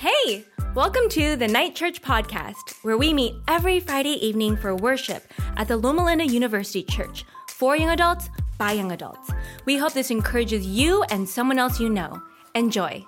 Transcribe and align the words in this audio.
Hey, 0.00 0.46
welcome 0.74 1.10
to 1.10 1.36
the 1.36 1.46
Night 1.46 1.74
Church 1.74 2.00
Podcast, 2.00 2.72
where 2.80 2.96
we 2.96 3.12
meet 3.12 3.34
every 3.48 3.80
Friday 3.80 4.14
evening 4.26 4.56
for 4.56 4.74
worship 4.74 5.30
at 5.58 5.68
the 5.68 5.76
Loma 5.76 6.06
Linda 6.06 6.26
University 6.26 6.82
Church 6.82 7.26
for 7.50 7.76
young 7.76 7.90
adults 7.90 8.30
by 8.56 8.72
young 8.72 8.92
adults. 8.92 9.30
We 9.66 9.76
hope 9.76 9.92
this 9.92 10.10
encourages 10.10 10.64
you 10.64 11.02
and 11.10 11.28
someone 11.28 11.58
else 11.58 11.78
you 11.78 11.90
know. 11.90 12.18
Enjoy. 12.54 13.04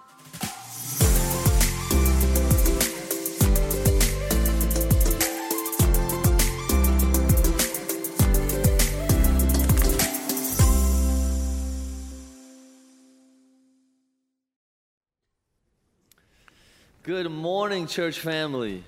Good 17.04 17.28
morning, 17.32 17.88
church 17.88 18.20
family. 18.20 18.84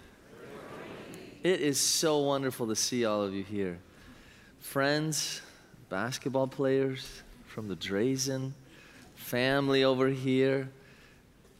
It 1.43 1.61
is 1.61 1.81
so 1.81 2.19
wonderful 2.21 2.69
to 2.69 2.77
see 2.77 3.05
all 3.05 3.23
of 3.23 3.35
you 3.35 3.43
here. 3.43 3.81
Friends, 4.61 5.43
basketball 5.89 6.47
players 6.47 7.25
from 7.45 7.67
the 7.67 7.75
Drazen, 7.75 8.53
family 9.17 9.83
over 9.83 10.07
here. 10.07 10.71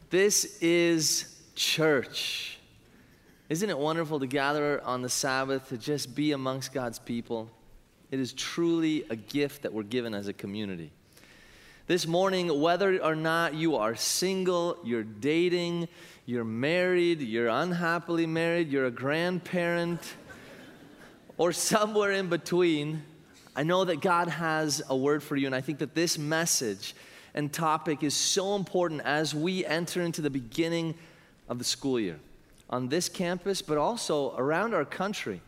This 0.09 0.57
is 0.61 1.41
church. 1.55 2.57
Isn't 3.49 3.69
it 3.69 3.77
wonderful 3.77 4.21
to 4.21 4.27
gather 4.27 4.81
on 4.85 5.01
the 5.01 5.09
Sabbath 5.09 5.67
to 5.67 5.77
just 5.77 6.15
be 6.15 6.31
amongst 6.31 6.71
God's 6.71 6.99
people? 6.99 7.49
It 8.11 8.21
is 8.21 8.31
truly 8.31 9.03
a 9.09 9.17
gift 9.17 9.63
that 9.63 9.73
we're 9.73 9.83
given 9.83 10.13
as 10.13 10.29
a 10.29 10.33
community. 10.33 10.93
This 11.87 12.07
morning, 12.07 12.61
whether 12.61 12.99
or 13.03 13.15
not 13.15 13.53
you 13.53 13.75
are 13.75 13.93
single, 13.93 14.79
you're 14.83 15.03
dating, 15.03 15.87
you're 16.25 16.43
married, 16.43 17.21
you're 17.21 17.47
unhappily 17.47 18.25
married, 18.25 18.71
you're 18.71 18.87
a 18.87 18.91
grandparent, 18.91 20.01
or 21.37 21.53
somewhere 21.53 22.13
in 22.13 22.27
between, 22.27 23.03
I 23.55 23.61
know 23.61 23.85
that 23.85 24.01
God 24.01 24.29
has 24.29 24.81
a 24.89 24.97
word 24.97 25.21
for 25.21 25.35
you, 25.35 25.45
and 25.45 25.53
I 25.53 25.61
think 25.61 25.77
that 25.77 25.93
this 25.93 26.17
message 26.17 26.95
and 27.35 27.53
topic 27.53 28.01
is 28.01 28.15
so 28.15 28.55
important 28.55 29.01
as 29.01 29.35
we 29.35 29.63
enter 29.63 30.01
into 30.01 30.23
the 30.23 30.31
beginning 30.31 30.95
of 31.47 31.59
the 31.59 31.63
school 31.63 31.99
year 31.99 32.19
on 32.67 32.89
this 32.89 33.09
campus, 33.09 33.61
but 33.61 33.77
also 33.77 34.35
around 34.37 34.73
our 34.73 34.85
country. 34.85 35.39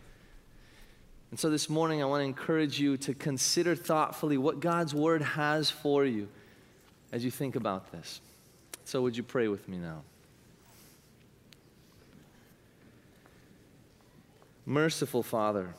And 1.29 1.39
so 1.39 1.49
this 1.49 1.69
morning, 1.69 2.01
I 2.01 2.05
want 2.05 2.21
to 2.21 2.25
encourage 2.25 2.79
you 2.79 2.97
to 2.97 3.13
consider 3.13 3.75
thoughtfully 3.75 4.37
what 4.37 4.59
God's 4.59 4.93
word 4.93 5.21
has 5.21 5.69
for 5.69 6.05
you 6.05 6.29
as 7.11 7.25
you 7.25 7.31
think 7.31 7.55
about 7.55 7.91
this. 7.91 8.21
So, 8.85 9.01
would 9.01 9.17
you 9.17 9.23
pray 9.23 9.49
with 9.49 9.67
me 9.67 9.77
now? 9.77 10.03
Merciful 14.65 15.23
Father, 15.23 15.75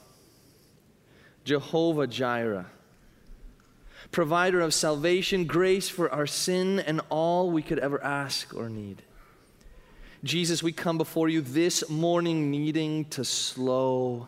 Jehovah 1.45 2.07
Jireh, 2.07 2.67
provider 4.11 4.61
of 4.61 4.75
salvation, 4.75 5.47
grace 5.47 5.89
for 5.89 6.13
our 6.13 6.27
sin, 6.27 6.81
and 6.81 7.01
all 7.09 7.51
we 7.51 7.63
could 7.63 7.79
ever 7.79 8.03
ask 8.03 8.55
or 8.55 8.69
need. 8.69 9.03
Jesus, 10.25 10.63
we 10.63 10.73
come 10.73 10.99
before 10.99 11.29
you 11.29 11.41
this 11.41 11.89
morning 11.89 12.51
needing 12.51 13.05
to 13.07 13.25
slow 13.25 14.27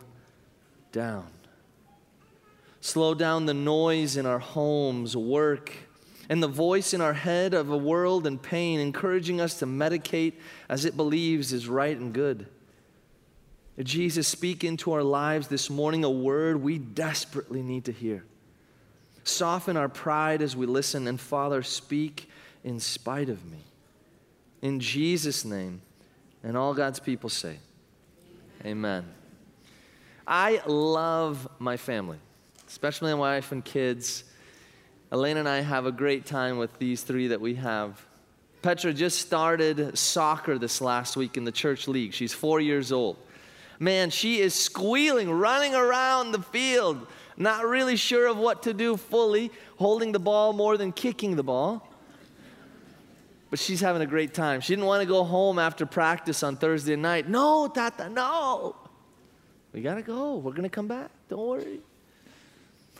down. 0.91 1.27
Slow 2.81 3.13
down 3.13 3.45
the 3.45 3.53
noise 3.53 4.17
in 4.17 4.25
our 4.25 4.39
homes, 4.39 5.15
work, 5.15 5.71
and 6.29 6.41
the 6.41 6.47
voice 6.47 6.93
in 6.93 7.01
our 7.01 7.13
head 7.13 7.53
of 7.53 7.69
a 7.69 7.77
world 7.77 8.25
in 8.25 8.37
pain, 8.39 8.79
encouraging 8.79 9.39
us 9.41 9.59
to 9.59 9.65
medicate 9.65 10.33
as 10.69 10.85
it 10.85 10.97
believes 10.97 11.53
is 11.53 11.67
right 11.67 11.97
and 11.97 12.13
good. 12.13 12.47
Jesus, 13.83 14.27
speak 14.27 14.63
into 14.63 14.91
our 14.91 15.03
lives 15.03 15.47
this 15.47 15.69
morning 15.69 16.03
a 16.03 16.09
word 16.09 16.61
we 16.61 16.77
desperately 16.77 17.61
need 17.61 17.85
to 17.85 17.91
hear. 17.91 18.23
Soften 19.23 19.77
our 19.77 19.89
pride 19.89 20.41
as 20.41 20.55
we 20.55 20.65
listen, 20.65 21.07
and 21.07 21.19
Father, 21.19 21.63
speak 21.63 22.29
in 22.63 22.79
spite 22.79 23.29
of 23.29 23.43
me. 23.49 23.59
In 24.61 24.79
Jesus' 24.79 25.45
name, 25.45 25.81
and 26.43 26.57
all 26.57 26.73
God's 26.73 26.99
people 26.99 27.29
say, 27.29 27.57
Amen. 28.65 29.05
I 30.27 30.61
love 30.65 31.47
my 31.59 31.77
family, 31.77 32.19
especially 32.67 33.11
my 33.13 33.19
wife 33.19 33.51
and 33.51 33.63
kids. 33.63 34.23
Elaine 35.11 35.37
and 35.37 35.49
I 35.49 35.61
have 35.61 35.85
a 35.85 35.91
great 35.91 36.25
time 36.25 36.57
with 36.57 36.77
these 36.79 37.03
three 37.03 37.27
that 37.27 37.41
we 37.41 37.55
have. 37.55 38.05
Petra 38.61 38.93
just 38.93 39.19
started 39.19 39.97
soccer 39.97 40.57
this 40.57 40.81
last 40.81 41.17
week 41.17 41.35
in 41.35 41.43
the 41.43 41.51
church 41.51 41.87
league. 41.87 42.13
She's 42.13 42.33
four 42.33 42.59
years 42.59 42.91
old 42.91 43.17
man, 43.81 44.11
she 44.11 44.39
is 44.39 44.53
squealing, 44.53 45.29
running 45.29 45.73
around 45.73 46.31
the 46.31 46.41
field, 46.41 47.07
not 47.35 47.65
really 47.65 47.95
sure 47.95 48.27
of 48.27 48.37
what 48.37 48.63
to 48.63 48.73
do 48.73 48.95
fully, 48.95 49.51
holding 49.77 50.11
the 50.11 50.19
ball 50.19 50.53
more 50.53 50.77
than 50.77 50.91
kicking 50.91 51.35
the 51.35 51.43
ball. 51.43 51.87
But 53.49 53.59
she's 53.59 53.81
having 53.81 54.01
a 54.01 54.05
great 54.05 54.33
time. 54.33 54.61
She 54.61 54.73
didn't 54.73 54.85
want 54.85 55.01
to 55.01 55.07
go 55.07 55.23
home 55.23 55.59
after 55.59 55.85
practice 55.85 56.43
on 56.43 56.55
Thursday 56.55 56.95
night. 56.95 57.27
No, 57.27 57.67
Tata, 57.67 58.07
no. 58.07 58.75
We 59.73 59.81
got 59.81 59.95
to 59.95 60.01
go. 60.01 60.35
We're 60.37 60.51
going 60.51 60.63
to 60.63 60.69
come 60.69 60.87
back. 60.87 61.09
Don't 61.29 61.47
worry. 61.47 61.79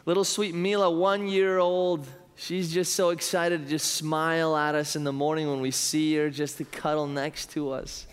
Little 0.06 0.24
sweet 0.24 0.56
Mila, 0.56 0.90
one 0.90 1.28
year 1.28 1.60
old, 1.60 2.08
she's 2.36 2.74
just 2.74 2.96
so 2.96 3.10
excited 3.10 3.64
to 3.64 3.70
just 3.70 3.94
smile 3.94 4.56
at 4.56 4.74
us 4.74 4.96
in 4.96 5.04
the 5.04 5.14
morning 5.14 5.50
when 5.50 5.62
we 5.62 5.72
see 5.72 6.16
her, 6.16 6.30
just 6.30 6.58
to 6.58 6.64
cuddle 6.64 7.08
next 7.08 7.52
to 7.52 7.72
us. 7.72 8.08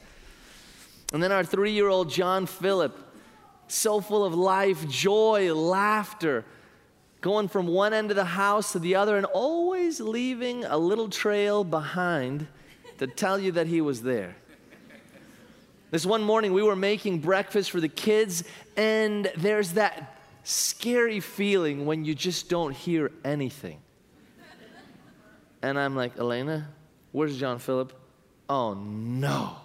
And 1.13 1.23
then 1.23 1.33
our 1.33 1.45
three 1.45 1.73
year 1.73 1.89
old 1.89 2.11
John 2.11 2.47
Philip, 2.47 2.97
so 3.69 4.01
full 4.01 4.25
of 4.25 4.35
life, 4.35 4.89
joy, 4.89 5.55
laughter, 5.55 6.45
going 7.21 7.49
from 7.49 7.67
one 7.67 7.93
end 7.93 8.11
of 8.11 8.17
the 8.17 8.25
house 8.25 8.73
to 8.73 8.79
the 8.79 8.95
other 8.95 9.17
and 9.17 9.27
always 9.27 10.01
leaving 10.01 10.65
a 10.65 10.77
little 10.77 11.09
trail 11.09 11.65
behind 11.65 12.47
to 12.99 13.07
tell 13.07 13.39
you 13.39 13.53
that 13.53 13.67
he 13.67 13.81
was 13.81 14.03
there. 14.03 14.37
This 15.91 16.05
one 16.05 16.23
morning, 16.23 16.53
we 16.53 16.63
were 16.63 16.77
making 16.77 17.21
breakfast 17.21 17.71
for 17.71 17.81
the 17.81 17.89
kids, 17.89 18.45
and 18.77 19.31
there's 19.37 19.73
that 19.73 20.19
scary 20.43 21.21
feeling 21.21 21.87
when 21.87 22.05
you 22.05 22.15
just 22.15 22.51
don't 22.51 22.73
hear 22.73 23.11
anything. 23.25 23.81
And 25.63 25.79
I'm 25.79 25.97
like, 25.97 26.19
Elena, 26.19 26.69
where's 27.13 27.39
John 27.39 27.59
Philip? 27.59 27.93
Oh 28.49 28.75
no. 28.75 29.57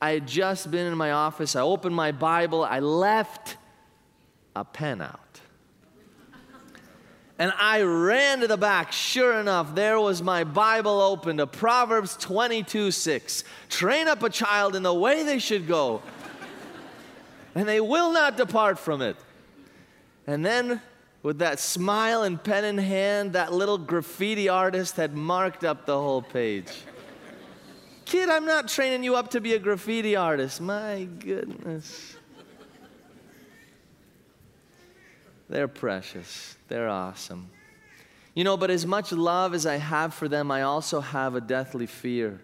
I 0.00 0.12
had 0.12 0.26
just 0.26 0.70
been 0.70 0.86
in 0.86 0.98
my 0.98 1.12
office. 1.12 1.56
I 1.56 1.60
opened 1.60 1.94
my 1.94 2.12
Bible. 2.12 2.64
I 2.64 2.80
left 2.80 3.56
a 4.56 4.64
pen 4.64 5.00
out. 5.00 5.40
And 7.38 7.52
I 7.58 7.82
ran 7.82 8.40
to 8.40 8.46
the 8.46 8.56
back. 8.56 8.92
Sure 8.92 9.40
enough, 9.40 9.74
there 9.74 9.98
was 9.98 10.22
my 10.22 10.44
Bible 10.44 11.00
open 11.00 11.38
to 11.38 11.46
Proverbs 11.46 12.16
22 12.16 12.92
6. 12.92 13.44
Train 13.68 14.06
up 14.06 14.22
a 14.22 14.30
child 14.30 14.76
in 14.76 14.84
the 14.84 14.94
way 14.94 15.24
they 15.24 15.40
should 15.40 15.66
go, 15.66 16.00
and 17.56 17.68
they 17.68 17.80
will 17.80 18.12
not 18.12 18.36
depart 18.36 18.78
from 18.78 19.02
it. 19.02 19.16
And 20.28 20.46
then, 20.46 20.80
with 21.24 21.38
that 21.40 21.58
smile 21.58 22.22
and 22.22 22.42
pen 22.42 22.64
in 22.64 22.78
hand, 22.78 23.32
that 23.32 23.52
little 23.52 23.78
graffiti 23.78 24.48
artist 24.48 24.96
had 24.96 25.16
marked 25.16 25.64
up 25.64 25.86
the 25.86 25.98
whole 25.98 26.22
page. 26.22 26.70
Kid, 28.04 28.28
I'm 28.28 28.44
not 28.44 28.68
training 28.68 29.02
you 29.02 29.16
up 29.16 29.30
to 29.30 29.40
be 29.40 29.54
a 29.54 29.58
graffiti 29.58 30.14
artist. 30.14 30.60
My 30.60 31.08
goodness. 31.18 32.16
They're 35.54 35.68
precious. 35.68 36.56
They're 36.66 36.88
awesome. 36.88 37.48
You 38.34 38.42
know, 38.42 38.56
but 38.56 38.72
as 38.72 38.84
much 38.84 39.12
love 39.12 39.54
as 39.54 39.66
I 39.66 39.76
have 39.76 40.12
for 40.12 40.26
them, 40.26 40.50
I 40.50 40.62
also 40.62 41.00
have 41.00 41.36
a 41.36 41.40
deathly 41.40 41.86
fear. 41.86 42.40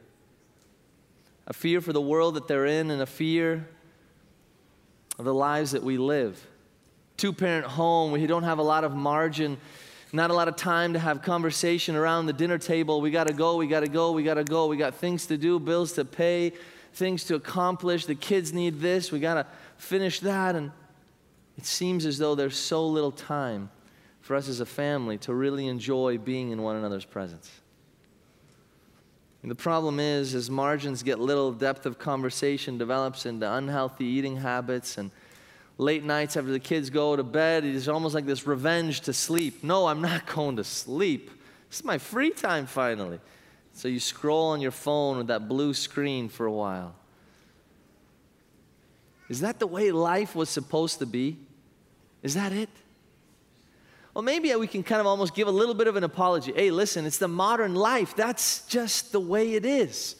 A 1.49 1.53
fear 1.53 1.81
for 1.81 1.93
the 1.93 2.01
world 2.01 2.37
that 2.37 2.47
they're 2.47 2.67
in, 2.67 2.89
and 2.89 3.03
a 3.03 3.07
fear 3.07 3.69
of 5.19 5.25
the 5.25 5.35
lives 5.35 5.73
that 5.73 5.83
we 5.83 5.99
live. 5.99 6.41
Two 7.17 7.33
parent 7.33 7.67
home, 7.67 8.13
we 8.13 8.25
don't 8.29 8.45
have 8.45 8.61
a 8.61 8.63
lot 8.63 8.85
of 8.85 8.95
margin 8.95 9.59
not 10.13 10.31
a 10.31 10.35
lot 10.35 10.49
of 10.49 10.57
time 10.57 10.93
to 10.95 10.99
have 10.99 11.23
conversation 11.23 11.95
around 11.95 12.27
the 12.27 12.33
dinner 12.33 12.59
table. 12.59 13.01
We 13.01 13.13
got 13.13 13.29
to 13.29 13.33
go, 13.33 13.57
we 13.57 13.69
got 13.69 13.81
to 13.81 13.89
go, 13.89 14.11
we 14.11 14.25
got 14.25 14.35
to 14.35 14.43
go. 14.45 14.67
We 14.67 14.77
got 14.77 14.97
things 14.97 15.27
to 15.27 15.37
do, 15.37 15.61
bills 15.61 15.93
to 15.93 16.05
pay, 16.05 16.53
things 16.95 17.23
to 17.27 17.37
accomplish. 17.37 18.07
The 18.07 18.17
kids 18.17 18.53
need 18.53 18.81
this, 18.81 19.13
we 19.13 19.21
got 19.21 19.35
to 19.35 19.47
finish 19.77 20.19
that. 20.21 20.57
And 20.57 20.73
it 21.61 21.67
seems 21.67 22.07
as 22.07 22.17
though 22.17 22.35
there's 22.35 22.57
so 22.57 22.87
little 22.87 23.13
time 23.13 23.69
for 24.23 24.35
us 24.35 24.49
as 24.49 24.61
a 24.61 24.65
family 24.65 25.19
to 25.19 25.35
really 25.35 25.67
enjoy 25.67 26.17
being 26.17 26.53
in 26.53 26.63
one 26.63 26.75
another's 26.75 27.05
presence. 27.05 27.51
And 29.43 29.51
the 29.51 29.55
problem 29.55 30.01
is, 30.01 30.35
as 30.35 30.49
margins 30.49 31.03
get 31.03 31.19
little, 31.19 31.53
depth 31.53 31.85
of 31.85 31.99
conversation 31.99 32.79
develops 32.79 33.27
into 33.27 33.53
unhealthy 33.53 34.07
eating 34.07 34.37
habits 34.37 34.97
and 34.97 35.11
late 35.77 36.03
nights 36.03 36.35
after 36.35 36.51
the 36.51 36.59
kids 36.59 36.89
go 36.89 37.15
to 37.15 37.23
bed. 37.23 37.67
It's 37.67 37.89
almost 37.89 38.15
like 38.15 38.25
this 38.25 38.47
revenge 38.47 39.03
to 39.03 39.13
sleep. 39.13 39.63
No, 39.63 39.87
I'm 39.87 40.01
not 40.01 40.25
going 40.35 40.57
to 40.57 40.65
sleep. 40.65 41.31
This 41.69 41.81
is 41.81 41.85
my 41.85 41.99
free 41.99 42.31
time 42.31 42.65
finally. 42.65 43.21
So 43.75 43.87
you 43.87 44.01
scroll 44.01 44.47
on 44.47 44.63
your 44.63 44.71
phone 44.71 45.19
with 45.19 45.27
that 45.27 45.47
blue 45.47 45.75
screen 45.75 46.31
for 46.31 46.47
a 46.47 46.53
while. 46.53 46.95
Is 49.29 49.41
that 49.41 49.59
the 49.59 49.67
way 49.67 49.93
life 49.93 50.35
was 50.35 50.49
supposed 50.49 51.01
to 51.01 51.07
be? 51.07 51.37
Is 52.23 52.35
that 52.35 52.53
it? 52.53 52.69
Well, 54.15 54.23
maybe 54.23 54.55
we 54.57 54.67
can 54.67 54.83
kind 54.83 55.01
of 55.01 55.07
almost 55.07 55.35
give 55.35 55.47
a 55.47 55.53
little 55.53 55.75
bit 55.75 55.87
of 55.87 55.97
an 55.97 56.05
apology. 56.05 56.53
Hey, 56.53 56.71
listen, 56.71 57.07
it's 57.07 57.19
the 57.19 57.29
modern 57.29 57.75
life. 57.75 58.17
That's 58.17 58.67
just 58.67 59.13
the 59.13 59.21
way 59.21 59.55
it 59.55 59.65
is. 59.65 60.17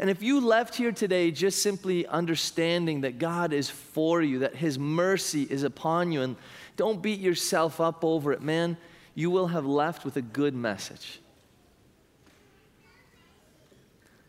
And 0.00 0.10
if 0.10 0.22
you 0.22 0.40
left 0.40 0.74
here 0.74 0.92
today 0.92 1.30
just 1.30 1.62
simply 1.62 2.06
understanding 2.06 3.00
that 3.02 3.18
God 3.18 3.52
is 3.52 3.68
for 3.70 4.22
you, 4.22 4.40
that 4.40 4.54
His 4.54 4.78
mercy 4.78 5.42
is 5.42 5.62
upon 5.62 6.12
you, 6.12 6.22
and 6.22 6.36
don't 6.76 7.00
beat 7.02 7.20
yourself 7.20 7.80
up 7.80 8.04
over 8.04 8.32
it, 8.32 8.42
man, 8.42 8.76
you 9.14 9.30
will 9.30 9.48
have 9.48 9.66
left 9.66 10.04
with 10.04 10.16
a 10.16 10.22
good 10.22 10.54
message. 10.54 11.20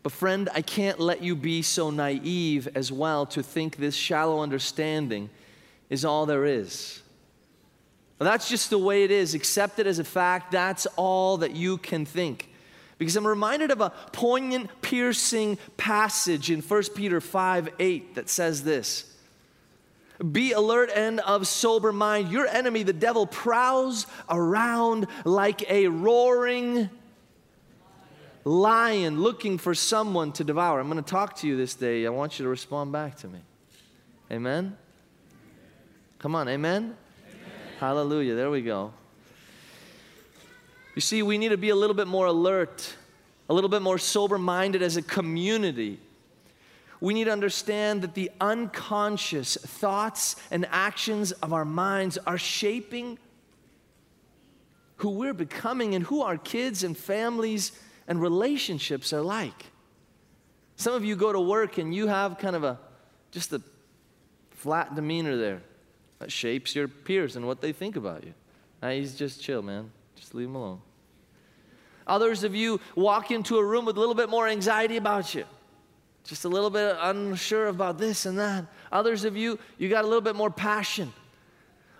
But, 0.02 0.12
friend, 0.12 0.48
I 0.54 0.62
can't 0.62 0.98
let 0.98 1.22
you 1.22 1.36
be 1.36 1.62
so 1.62 1.90
naive 1.90 2.68
as 2.74 2.90
well 2.90 3.26
to 3.26 3.42
think 3.42 3.76
this 3.76 3.94
shallow 3.94 4.40
understanding 4.40 5.28
is 5.90 6.04
all 6.04 6.24
there 6.24 6.46
is. 6.46 7.02
Well, 8.18 8.28
that's 8.30 8.48
just 8.48 8.70
the 8.70 8.78
way 8.78 9.04
it 9.04 9.10
is. 9.10 9.34
Accept 9.34 9.78
it 9.78 9.86
as 9.86 9.98
a 9.98 10.04
fact. 10.04 10.52
That's 10.52 10.86
all 10.96 11.38
that 11.38 11.52
you 11.52 11.78
can 11.78 12.06
think. 12.06 12.48
Because 12.98 13.16
I'm 13.16 13.26
reminded 13.26 13.70
of 13.70 13.80
a 13.80 13.90
poignant, 14.12 14.68
piercing 14.82 15.56
passage 15.78 16.50
in 16.50 16.60
1 16.60 16.82
Peter 16.94 17.20
5 17.20 17.70
8 17.78 18.14
that 18.14 18.28
says 18.28 18.62
this 18.62 19.10
Be 20.32 20.52
alert 20.52 20.90
and 20.94 21.18
of 21.20 21.46
sober 21.46 21.92
mind. 21.92 22.30
Your 22.30 22.46
enemy, 22.46 22.82
the 22.82 22.92
devil, 22.92 23.26
prowls 23.26 24.06
around 24.28 25.06
like 25.24 25.68
a 25.70 25.88
roaring 25.88 26.90
lion 28.44 29.22
looking 29.22 29.56
for 29.56 29.74
someone 29.74 30.32
to 30.32 30.44
devour. 30.44 30.78
I'm 30.78 30.90
going 30.90 31.02
to 31.02 31.10
talk 31.10 31.36
to 31.36 31.48
you 31.48 31.56
this 31.56 31.74
day. 31.74 32.04
I 32.04 32.10
want 32.10 32.38
you 32.38 32.44
to 32.44 32.50
respond 32.50 32.92
back 32.92 33.16
to 33.18 33.28
me. 33.28 33.38
Amen? 34.30 34.76
Come 36.20 36.34
on, 36.34 36.48
amen? 36.48 36.82
amen? 36.82 36.96
Hallelujah. 37.78 38.34
There 38.34 38.50
we 38.50 38.60
go. 38.60 38.92
You 40.94 41.00
see, 41.00 41.22
we 41.22 41.38
need 41.38 41.48
to 41.48 41.56
be 41.56 41.70
a 41.70 41.74
little 41.74 41.96
bit 41.96 42.06
more 42.06 42.26
alert, 42.26 42.94
a 43.48 43.54
little 43.54 43.70
bit 43.70 43.80
more 43.80 43.96
sober 43.96 44.36
minded 44.36 44.82
as 44.82 44.98
a 44.98 45.02
community. 45.02 45.98
We 47.00 47.14
need 47.14 47.24
to 47.24 47.32
understand 47.32 48.02
that 48.02 48.12
the 48.12 48.30
unconscious 48.38 49.56
thoughts 49.56 50.36
and 50.50 50.66
actions 50.70 51.32
of 51.32 51.54
our 51.54 51.64
minds 51.64 52.18
are 52.26 52.36
shaping 52.36 53.18
who 54.96 55.08
we're 55.08 55.32
becoming 55.32 55.94
and 55.94 56.04
who 56.04 56.20
our 56.20 56.36
kids 56.36 56.84
and 56.84 56.94
families 56.94 57.72
and 58.06 58.20
relationships 58.20 59.14
are 59.14 59.22
like. 59.22 59.68
Some 60.76 60.92
of 60.92 61.02
you 61.02 61.16
go 61.16 61.32
to 61.32 61.40
work 61.40 61.78
and 61.78 61.94
you 61.94 62.08
have 62.08 62.36
kind 62.36 62.54
of 62.54 62.62
a 62.62 62.78
just 63.30 63.54
a 63.54 63.62
flat 64.50 64.94
demeanor 64.94 65.38
there 65.38 65.62
that 66.20 66.30
shapes 66.30 66.76
your 66.76 66.86
peers 66.86 67.34
and 67.34 67.46
what 67.46 67.60
they 67.60 67.72
think 67.72 67.96
about 67.96 68.24
you. 68.24 68.34
Now, 68.80 68.90
he's 68.90 69.14
just 69.16 69.42
chill, 69.42 69.62
man. 69.62 69.90
Just 70.14 70.34
leave 70.34 70.46
him 70.46 70.54
alone. 70.54 70.80
Others 72.06 72.44
of 72.44 72.54
you 72.54 72.80
walk 72.94 73.30
into 73.30 73.58
a 73.58 73.64
room 73.64 73.84
with 73.84 73.96
a 73.96 74.00
little 74.00 74.14
bit 74.14 74.30
more 74.30 74.46
anxiety 74.46 74.96
about 74.96 75.34
you. 75.34 75.44
Just 76.24 76.44
a 76.44 76.48
little 76.48 76.70
bit 76.70 76.96
unsure 77.00 77.68
about 77.68 77.98
this 77.98 78.26
and 78.26 78.38
that. 78.38 78.66
Others 78.92 79.24
of 79.24 79.36
you, 79.36 79.58
you 79.78 79.88
got 79.88 80.04
a 80.04 80.06
little 80.06 80.20
bit 80.20 80.36
more 80.36 80.50
passion. 80.50 81.12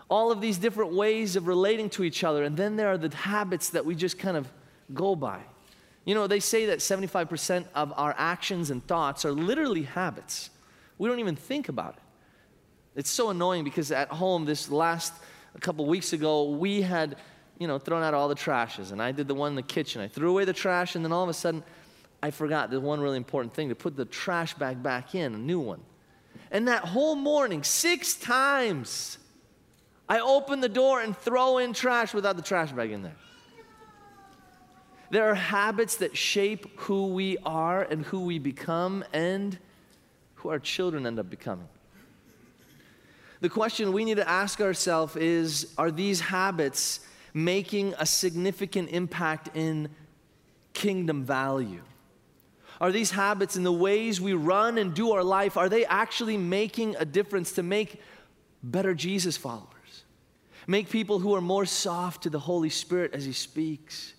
All 0.09 0.31
of 0.31 0.41
these 0.41 0.59
different 0.59 0.93
ways 0.93 1.37
of 1.37 1.47
relating 1.47 1.89
to 1.91 2.05
each 2.05 2.23
other. 2.23 2.45
And 2.45 2.57
then 2.57 2.77
there 2.77 2.89
are 2.89 2.99
the 2.99 3.15
habits 3.15 3.71
that 3.71 3.87
we 3.87 3.95
just 3.95 4.19
kind 4.19 4.37
of 4.37 4.51
go 4.93 5.17
by. 5.17 5.41
You 6.05 6.15
know, 6.15 6.27
they 6.27 6.41
say 6.41 6.67
that 6.67 6.81
75% 6.81 7.67
of 7.75 7.93
our 7.97 8.15
actions 8.19 8.71
and 8.71 8.87
thoughts 8.87 9.25
are 9.25 9.33
literally 9.33 9.83
habits. 9.83 10.51
We 10.99 11.09
don't 11.09 11.21
even 11.21 11.37
think 11.37 11.69
about 11.69 11.95
it. 11.97 12.03
It's 12.97 13.11
so 13.11 13.31
annoying 13.31 13.65
because 13.65 13.93
at 13.93 14.09
home, 14.09 14.45
this 14.45 14.71
last 14.71 15.13
a 15.55 15.61
couple 15.61 15.87
weeks 15.87 16.13
ago, 16.13 16.51
we 16.51 16.83
had, 16.83 17.17
you 17.59 17.67
know, 17.67 17.79
thrown 17.79 18.03
out 18.03 18.15
all 18.15 18.29
the 18.29 18.35
trashes, 18.35 18.93
and 18.93 19.03
I 19.03 19.13
did 19.13 19.29
the 19.29 19.35
one 19.35 19.53
in 19.53 19.57
the 19.57 19.63
kitchen. 19.63 20.01
I 20.01 20.09
threw 20.09 20.31
away 20.31 20.45
the 20.45 20.53
trash, 20.53 20.95
and 20.97 21.05
then 21.05 21.13
all 21.13 21.23
of 21.23 21.29
a 21.29 21.35
sudden, 21.35 21.63
I 22.23 22.31
forgot 22.31 22.71
the 22.71 22.81
one 22.81 23.01
really 23.01 23.17
important 23.17 23.55
thing 23.55 23.69
to 23.69 23.75
put 23.75 23.97
the 23.97 24.05
trash 24.05 24.55
bag 24.55 24.83
back 24.83 25.15
in, 25.15 25.35
a 25.35 25.39
new 25.39 25.61
one. 25.61 25.81
And 26.51 26.69
that 26.69 26.85
whole 26.85 27.17
morning, 27.17 27.63
six 27.63 28.15
times, 28.15 29.19
I 30.09 30.21
open 30.21 30.61
the 30.61 30.69
door 30.69 31.01
and 31.01 31.17
throw 31.17 31.59
in 31.59 31.73
trash 31.73 32.13
without 32.13 32.37
the 32.37 32.43
trash 32.43 32.73
bag 32.73 32.91
in 32.91 33.03
there. 33.03 33.17
There 35.11 35.29
are 35.29 35.35
habits 35.35 35.97
that 35.97 36.17
shape 36.17 36.79
who 36.81 37.09
we 37.09 37.39
are 37.39 37.83
and 37.83 38.05
who 38.05 38.21
we 38.21 38.39
become 38.39 39.05
and 39.13 39.59
who 40.37 40.51
our 40.51 40.59
children 40.59 41.07
end 41.07 41.19
up 41.19 41.31
becoming. 41.31 41.69
The 43.41 43.49
question 43.49 43.93
we 43.93 44.05
need 44.05 44.17
to 44.17 44.29
ask 44.29 44.61
ourselves 44.61 45.17
is 45.17 45.73
Are 45.79 45.91
these 45.91 46.21
habits 46.21 47.01
making 47.33 47.95
a 47.99 48.05
significant 48.05 48.91
impact 48.91 49.51
in 49.55 49.89
kingdom 50.75 51.25
value? 51.25 51.83
Are 52.81 52.93
these 52.93 53.11
habits 53.11 53.57
and 53.57 53.65
the 53.65 53.73
ways 53.73 54.21
we 54.21 54.33
run 54.33 54.79
and 54.79 54.95
do 54.95 55.13
our 55.13 55.25
life, 55.25 55.57
are 55.57 55.69
they 55.69 55.85
actually 55.85 56.39
making 56.39 56.97
a 56.97 57.05
difference 57.05 57.53
to 57.53 57.63
make 57.63 58.01
better 58.63 58.95
Jesus 58.95 59.37
followers? 59.37 59.67
Make 60.67 60.89
people 60.89 61.19
who 61.19 61.35
are 61.35 61.43
more 61.43 61.67
soft 61.67 62.23
to 62.23 62.31
the 62.31 62.39
Holy 62.39 62.71
Spirit 62.71 63.15
as 63.15 63.25
He 63.25 63.33
speaks? 63.33 64.15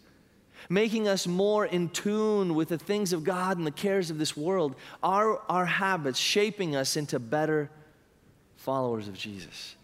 making 0.70 1.06
us 1.06 1.28
more 1.28 1.66
in 1.66 1.90
tune 1.90 2.56
with 2.56 2.70
the 2.70 2.78
things 2.78 3.12
of 3.12 3.26
God 3.26 3.58
and 3.58 3.68
the 3.68 3.72
cares 3.72 4.10
of 4.10 4.18
this 4.18 4.38
world, 4.38 4.76
Are 5.04 5.42
our 5.50 5.66
habits 5.66 6.18
shaping 6.18 6.76
us 6.76 6.96
into 6.96 7.20
better 7.20 7.70
followers 8.62 9.08
of 9.08 9.18
Jesus. 9.18 9.76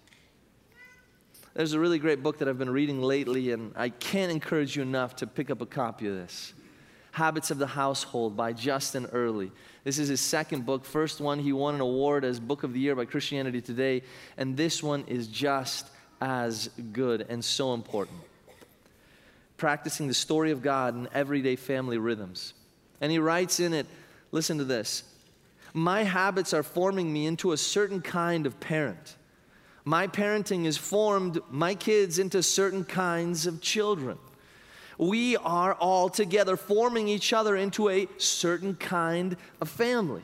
There's 1.54 1.74
a 1.74 1.80
really 1.80 2.00
great 2.00 2.22
book 2.22 2.38
that 2.38 2.48
I've 2.48 2.60
been 2.60 2.70
reading 2.70 3.02
lately, 3.02 3.52
and 3.52 3.74
I 3.76 3.90
can't 3.90 4.32
encourage 4.32 4.76
you 4.76 4.84
enough 4.84 5.16
to 5.18 5.28
pick 5.28 5.50
up 5.50 5.62
a 5.62 5.66
copy 5.66 6.08
of 6.08 6.16
this. 6.16 6.54
Habits 7.12 7.50
of 7.50 7.58
the 7.58 7.68
Household 7.68 8.38
by 8.38 8.54
Justin 8.54 9.08
Earley. 9.08 9.52
This 9.84 9.98
is 9.98 10.10
his 10.10 10.22
second 10.22 10.66
book. 10.66 10.86
First 10.86 11.20
one, 11.20 11.40
he 11.40 11.52
won 11.52 11.74
an 11.74 11.82
award 11.82 12.24
as 12.24 12.40
Book 12.40 12.64
of 12.64 12.74
the 12.74 12.80
Year 12.80 12.96
by 12.96 13.06
Christianity 13.06 13.62
Today, 13.62 14.04
and 14.38 14.56
this 14.56 14.84
one 14.84 15.04
is 15.08 15.28
just 15.28 15.90
as 16.22 16.70
good 16.94 17.26
and 17.30 17.44
so 17.44 17.74
important 17.74 18.20
practicing 19.58 20.08
the 20.08 20.14
story 20.14 20.52
of 20.52 20.62
God 20.62 20.96
in 20.96 21.10
everyday 21.14 21.56
family 21.56 21.98
rhythms. 21.98 22.54
And 23.02 23.12
he 23.12 23.20
writes 23.20 23.60
in 23.60 23.74
it 23.74 23.88
listen 24.32 24.60
to 24.60 24.64
this 24.64 25.04
My 25.78 26.06
habits 26.06 26.56
are 26.56 26.64
forming 26.64 27.14
me 27.14 27.28
into 27.28 27.52
a 27.52 27.58
certain 27.58 28.02
kind 28.02 28.48
of 28.48 28.60
parent. 28.60 29.16
My 29.86 30.08
parenting 30.08 30.66
has 30.66 30.76
formed 30.76 31.40
my 31.52 31.76
kids 31.76 32.18
into 32.18 32.42
certain 32.42 32.84
kinds 32.84 33.46
of 33.46 33.62
children. 33.62 34.18
We 34.98 35.38
are 35.38 35.76
all 35.76 36.10
together 36.10 36.58
forming 36.58 37.08
each 37.08 37.32
other 37.32 37.56
into 37.56 37.90
a 37.90 38.08
certain 38.18 38.74
kind 38.74 39.38
of 39.62 39.70
family. 39.70 40.24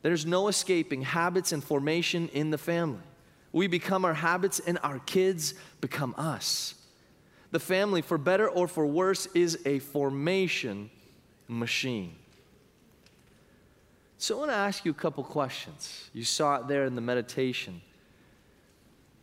There's 0.00 0.24
no 0.24 0.48
escaping 0.48 1.02
habits 1.02 1.52
and 1.52 1.62
formation 1.62 2.28
in 2.28 2.50
the 2.50 2.56
family. 2.56 3.04
We 3.52 3.66
become 3.66 4.06
our 4.06 4.14
habits, 4.14 4.60
and 4.60 4.78
our 4.82 5.00
kids 5.00 5.52
become 5.82 6.14
us. 6.16 6.74
The 7.50 7.60
family, 7.60 8.00
for 8.00 8.16
better 8.16 8.48
or 8.48 8.66
for 8.66 8.86
worse, 8.86 9.26
is 9.34 9.58
a 9.66 9.80
formation 9.80 10.88
machine. 11.48 12.16
So 14.20 14.36
I 14.36 14.38
want 14.40 14.50
to 14.50 14.56
ask 14.56 14.84
you 14.84 14.90
a 14.90 14.94
couple 14.94 15.24
questions. 15.24 16.10
You 16.12 16.24
saw 16.24 16.56
it 16.56 16.68
there 16.68 16.84
in 16.84 16.94
the 16.94 17.00
meditation. 17.00 17.80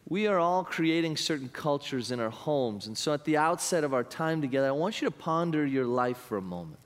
We 0.09 0.25
are 0.25 0.39
all 0.39 0.63
creating 0.63 1.17
certain 1.17 1.49
cultures 1.49 2.09
in 2.09 2.19
our 2.19 2.31
homes. 2.31 2.87
And 2.87 2.97
so 2.97 3.13
at 3.13 3.23
the 3.23 3.37
outset 3.37 3.83
of 3.83 3.93
our 3.93 4.03
time 4.03 4.41
together, 4.41 4.67
I 4.67 4.71
want 4.71 4.99
you 4.99 5.07
to 5.07 5.11
ponder 5.11 5.63
your 5.63 5.85
life 5.85 6.17
for 6.17 6.37
a 6.37 6.41
moment. 6.41 6.79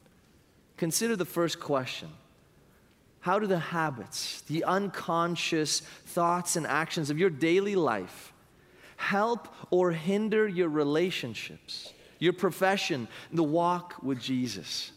Consider 0.75 1.15
the 1.15 1.23
first 1.23 1.61
question 1.61 2.09
How 3.21 3.39
do 3.39 3.47
the 3.47 3.59
habits, 3.59 4.41
the 4.41 4.65
unconscious 4.65 5.79
thoughts 5.79 6.57
and 6.57 6.67
actions 6.67 7.11
of 7.11 7.17
your 7.17 7.29
daily 7.29 7.77
life, 7.77 8.33
help 8.97 9.47
or 9.69 9.93
hinder 9.93 10.49
your 10.49 10.67
relationships, 10.67 11.93
your 12.19 12.33
profession, 12.33 13.07
the 13.31 13.41
walk 13.41 14.03
with 14.03 14.19
Jesus? 14.19 14.91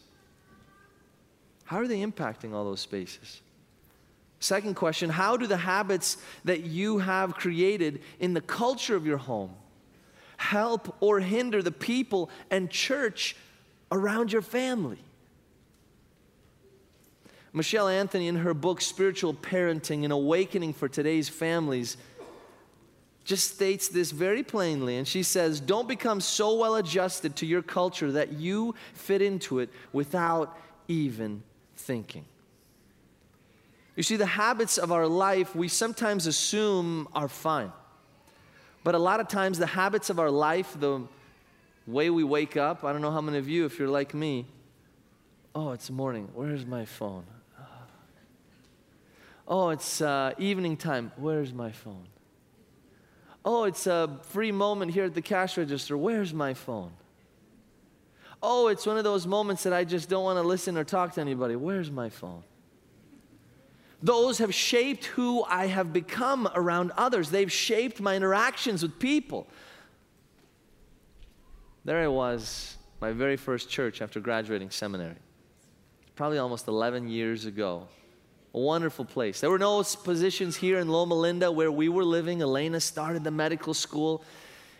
How 1.65 1.77
are 1.77 1.87
they 1.87 2.01
impacting 2.01 2.53
all 2.53 2.63
those 2.63 2.79
spaces? 2.79 3.41
Second 4.39 4.75
question 4.75 5.09
How 5.09 5.37
do 5.37 5.47
the 5.47 5.57
habits 5.57 6.17
that 6.45 6.61
you 6.61 6.99
have 6.99 7.35
created 7.35 8.01
in 8.19 8.33
the 8.33 8.41
culture 8.41 8.95
of 8.95 9.05
your 9.05 9.17
home 9.17 9.51
help 10.37 10.95
or 10.99 11.19
hinder 11.19 11.61
the 11.61 11.71
people 11.71 12.29
and 12.51 12.69
church 12.69 13.35
around 13.91 14.31
your 14.31 14.41
family? 14.41 14.99
Michelle 17.53 17.87
Anthony, 17.87 18.27
in 18.27 18.35
her 18.35 18.53
book 18.53 18.81
Spiritual 18.81 19.33
Parenting 19.33 20.03
and 20.03 20.11
Awakening 20.11 20.73
for 20.73 20.89
Today's 20.89 21.29
Families, 21.29 21.95
just 23.23 23.55
states 23.55 23.87
this 23.87 24.11
very 24.11 24.43
plainly. 24.43 24.97
And 24.97 25.07
she 25.07 25.23
says, 25.23 25.61
Don't 25.61 25.87
become 25.87 26.21
so 26.21 26.55
well 26.55 26.75
adjusted 26.75 27.37
to 27.37 27.45
your 27.45 27.61
culture 27.61 28.11
that 28.11 28.33
you 28.33 28.75
fit 28.93 29.21
into 29.21 29.59
it 29.59 29.69
without 29.93 30.55
even 30.87 31.41
thinking. 31.75 32.25
You 33.95 34.03
see, 34.03 34.17
the 34.17 34.25
habits 34.25 34.77
of 34.77 34.91
our 34.91 35.07
life 35.07 35.55
we 35.55 35.67
sometimes 35.67 36.27
assume 36.27 37.07
are 37.13 37.27
fine. 37.27 37.71
But 38.83 38.93
a 38.93 38.99
lot 38.99 39.19
of 39.19 39.27
times, 39.27 39.57
the 39.57 39.65
habits 39.65 40.09
of 40.09 40.19
our 40.19 40.29
life, 40.29 40.75
the 40.79 41.01
way 41.87 42.09
we 42.09 42.23
wake 42.23 42.57
up, 42.57 42.83
I 42.83 42.91
don't 42.91 43.01
know 43.01 43.11
how 43.11 43.21
many 43.21 43.37
of 43.37 43.47
you, 43.47 43.65
if 43.65 43.79
you're 43.79 43.87
like 43.87 44.13
me, 44.13 44.45
oh, 45.53 45.71
it's 45.71 45.89
morning. 45.89 46.29
Where's 46.33 46.65
my 46.65 46.85
phone? 46.85 47.23
Oh, 49.47 49.69
it's 49.69 50.01
uh, 50.01 50.33
evening 50.37 50.75
time. 50.75 51.11
Where's 51.17 51.53
my 51.53 51.71
phone? 51.71 52.07
Oh, 53.43 53.65
it's 53.65 53.85
a 53.85 54.19
free 54.23 54.51
moment 54.51 54.91
here 54.91 55.05
at 55.05 55.13
the 55.13 55.21
cash 55.21 55.57
register. 55.57 55.95
Where's 55.95 56.33
my 56.33 56.55
phone? 56.55 56.91
Oh, 58.41 58.67
it's 58.67 58.85
one 58.85 58.97
of 58.97 59.03
those 59.03 59.25
moments 59.25 59.63
that 59.63 59.73
I 59.73 59.83
just 59.83 60.09
don't 60.09 60.23
want 60.23 60.37
to 60.37 60.43
listen 60.43 60.77
or 60.77 60.83
talk 60.83 61.13
to 61.13 61.21
anybody. 61.21 61.55
Where's 61.55 61.89
my 61.89 62.09
phone? 62.09 62.43
Those 64.03 64.37
have 64.37 64.53
shaped 64.53 65.05
who 65.05 65.43
I 65.45 65.67
have 65.67 65.91
become 65.91 66.47
around 66.53 66.91
others. 66.91 67.31
They've 67.31 67.51
shaped 67.51 67.99
my 67.99 68.15
interactions 68.15 68.83
with 68.83 68.99
people. 68.99 69.47
There 71.85 71.99
I 72.03 72.07
was, 72.07 72.77
my 73.01 73.11
very 73.11 73.37
first 73.37 73.69
church 73.69 74.01
after 74.01 74.19
graduating 74.19 74.69
seminary. 74.69 75.15
Probably 76.15 76.37
almost 76.37 76.67
11 76.67 77.07
years 77.09 77.45
ago. 77.45 77.87
A 78.53 78.59
wonderful 78.59 79.05
place. 79.05 79.41
There 79.41 79.49
were 79.49 79.59
no 79.59 79.83
positions 79.83 80.55
here 80.55 80.79
in 80.79 80.87
Loma 80.87 81.15
Linda 81.15 81.51
where 81.51 81.71
we 81.71 81.89
were 81.89 82.05
living. 82.05 82.41
Elena 82.41 82.79
started 82.79 83.23
the 83.23 83.31
medical 83.31 83.73
school, 83.73 84.23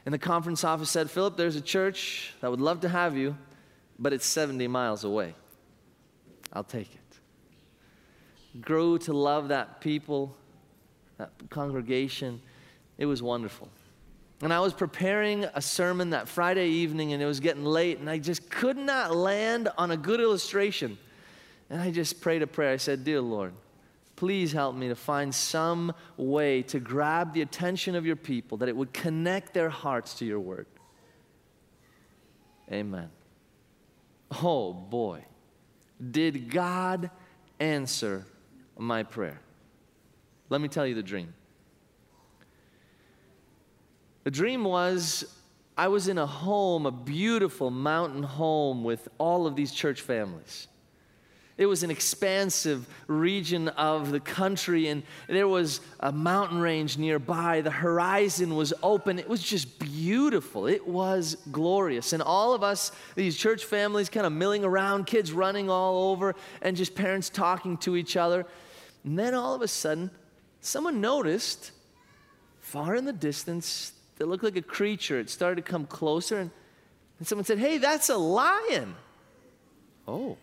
and 0.06 0.14
the 0.14 0.20
conference 0.20 0.64
office 0.64 0.90
said, 0.90 1.10
Filip, 1.10 1.36
there's 1.36 1.56
a 1.56 1.62
church 1.62 2.34
that 2.42 2.52
would 2.52 2.62
love 2.62 2.82
to 2.82 2.90
have 2.90 3.18
you, 3.18 3.36
but 3.98 4.14
it's 4.14 4.26
70 4.26 4.68
miles 4.68 5.04
away. 5.04 5.34
I'll 6.54 6.64
take 6.64 6.94
it. 6.94 8.62
Grew 8.62 9.00
to 9.00 9.14
love 9.14 9.50
that 9.50 9.82
people, 9.82 10.36
that 11.18 11.32
congregation. 11.50 12.40
It 12.98 13.08
was 13.08 13.22
wonderful. 13.22 13.68
And 14.42 14.54
I 14.54 14.60
was 14.60 14.74
preparing 14.74 15.46
a 15.46 15.62
sermon 15.62 16.12
that 16.12 16.28
Friday 16.28 16.68
evening, 16.68 17.14
and 17.14 17.24
it 17.24 17.26
was 17.26 17.40
getting 17.40 17.66
late, 17.66 18.00
and 18.00 18.10
I 18.10 18.20
just 18.20 18.50
could 18.50 18.78
not 18.78 19.16
land 19.16 19.70
on 19.78 19.92
a 19.92 19.98
good 19.98 20.20
illustration. 20.20 20.98
And 21.70 21.82
I 21.82 21.90
just 21.90 22.22
prayed 22.22 22.44
a 22.44 22.48
prayer. 22.48 22.72
I 22.72 22.78
said, 22.78 23.04
Dear 23.04 23.22
Lord, 23.22 23.54
please 24.16 24.52
help 24.52 24.76
me 24.76 24.88
to 24.88 24.96
find 24.96 25.34
some 25.34 25.94
way 26.18 26.62
to 26.64 26.80
grab 26.80 27.34
the 27.34 27.42
attention 27.42 27.96
of 27.96 28.06
your 28.06 28.16
people, 28.16 28.58
that 28.60 28.70
it 28.70 28.76
would 28.76 28.94
connect 28.94 29.54
their 29.54 29.70
hearts 29.70 30.16
to 30.16 30.26
your 30.26 30.40
word. 30.40 30.68
Amen. 32.72 33.10
Oh 34.44 34.74
boy, 34.74 35.24
did 36.12 36.50
God 36.50 37.10
answer 37.60 38.26
my 38.78 39.04
prayer? 39.04 39.40
Let 40.50 40.62
me 40.62 40.68
tell 40.68 40.86
you 40.86 40.96
the 40.96 41.04
dream. 41.04 41.34
The 44.24 44.32
dream 44.32 44.64
was 44.64 45.26
I 45.78 45.90
was 45.90 46.08
in 46.08 46.18
a 46.18 46.26
home, 46.26 46.86
a 46.86 46.92
beautiful 46.92 47.70
mountain 47.70 48.24
home 48.24 48.84
with 48.84 49.08
all 49.18 49.46
of 49.46 49.56
these 49.56 49.72
church 49.72 50.02
families. 50.02 50.68
It 51.58 51.68
was 51.68 51.84
an 51.84 51.92
expansive 51.92 52.86
region 53.08 53.70
of 53.70 54.12
the 54.12 54.20
country, 54.20 54.90
and 54.90 55.04
there 55.28 55.48
was 55.48 55.80
a 56.02 56.12
mountain 56.12 56.60
range 56.60 56.98
nearby. 56.98 57.62
The 57.62 57.72
horizon 57.72 58.56
was 58.56 58.74
open. 58.84 59.20
It 59.20 59.30
was 59.30 59.42
just 59.42 59.80
beautiful. 59.80 60.68
It 60.68 60.86
was 60.86 61.38
glorious. 61.54 62.12
And 62.12 62.22
all 62.22 62.54
of 62.54 62.62
us, 62.62 62.92
these 63.16 63.38
church 63.38 63.64
families, 63.64 64.10
kind 64.10 64.26
of 64.26 64.34
milling 64.34 64.66
around, 64.66 65.06
kids 65.06 65.32
running 65.32 65.70
all 65.70 66.12
over, 66.12 66.36
and 66.62 66.76
just 66.76 66.94
parents 66.94 67.30
talking 67.30 67.78
to 67.78 67.96
each 67.96 68.18
other. 68.18 68.46
And 69.06 69.18
then 69.18 69.34
all 69.34 69.56
of 69.56 69.62
a 69.62 69.68
sudden, 69.70 70.12
someone 70.60 71.00
noticed 71.00 71.72
far 72.60 72.96
in 72.96 73.06
the 73.06 73.14
distance 73.14 73.94
that 74.18 74.28
looked 74.28 74.44
like 74.44 74.58
a 74.58 74.62
creature. 74.62 75.20
It 75.20 75.30
started 75.30 75.56
to 75.56 75.72
come 75.72 75.86
closer, 75.86 76.38
and, 76.38 76.52
and 77.20 77.26
someone 77.26 77.46
said, 77.46 77.60
Hey, 77.60 77.78
that's 77.78 78.10
a 78.10 78.18
lion. 78.18 78.96
Oh. 80.06 80.38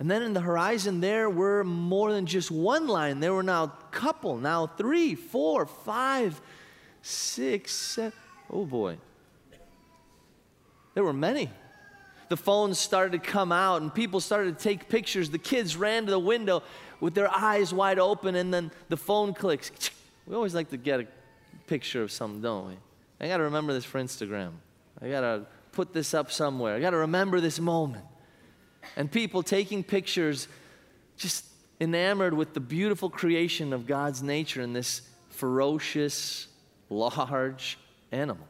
And 0.00 0.10
then 0.10 0.22
in 0.22 0.32
the 0.32 0.40
horizon, 0.40 1.00
there 1.00 1.28
were 1.28 1.62
more 1.62 2.10
than 2.10 2.24
just 2.24 2.50
one 2.50 2.88
line. 2.88 3.20
There 3.20 3.34
were 3.34 3.42
now 3.42 3.64
a 3.64 3.72
couple, 3.90 4.38
now 4.38 4.66
three, 4.66 5.14
four, 5.14 5.66
five, 5.66 6.40
six, 7.02 7.74
seven. 7.74 8.18
Oh 8.50 8.64
boy. 8.64 8.96
There 10.94 11.04
were 11.04 11.12
many. 11.12 11.50
The 12.30 12.38
phones 12.38 12.78
started 12.78 13.22
to 13.22 13.30
come 13.30 13.52
out 13.52 13.82
and 13.82 13.94
people 13.94 14.20
started 14.20 14.56
to 14.56 14.64
take 14.64 14.88
pictures. 14.88 15.28
The 15.28 15.38
kids 15.38 15.76
ran 15.76 16.06
to 16.06 16.10
the 16.12 16.18
window 16.18 16.62
with 16.98 17.12
their 17.12 17.30
eyes 17.30 17.74
wide 17.74 17.98
open, 17.98 18.36
and 18.36 18.52
then 18.52 18.70
the 18.88 18.96
phone 18.96 19.34
clicks. 19.34 19.70
We 20.26 20.34
always 20.34 20.54
like 20.54 20.70
to 20.70 20.76
get 20.78 21.00
a 21.00 21.06
picture 21.66 22.02
of 22.02 22.10
something, 22.10 22.40
don't 22.40 22.68
we? 22.68 22.74
I 23.20 23.28
got 23.28 23.38
to 23.38 23.44
remember 23.44 23.74
this 23.74 23.84
for 23.84 24.00
Instagram. 24.00 24.52
I 25.02 25.10
got 25.10 25.20
to 25.20 25.46
put 25.72 25.92
this 25.92 26.14
up 26.14 26.32
somewhere. 26.32 26.74
I 26.74 26.80
got 26.80 26.90
to 26.90 26.98
remember 26.98 27.40
this 27.40 27.60
moment 27.60 28.04
and 28.96 29.10
people 29.10 29.42
taking 29.42 29.82
pictures, 29.84 30.48
just 31.16 31.44
enamored 31.80 32.34
with 32.34 32.54
the 32.54 32.60
beautiful 32.60 33.10
creation 33.10 33.72
of 33.72 33.86
God's 33.86 34.22
nature 34.22 34.60
in 34.60 34.72
this 34.72 35.02
ferocious, 35.30 36.46
large 36.88 37.78
animal. 38.12 38.46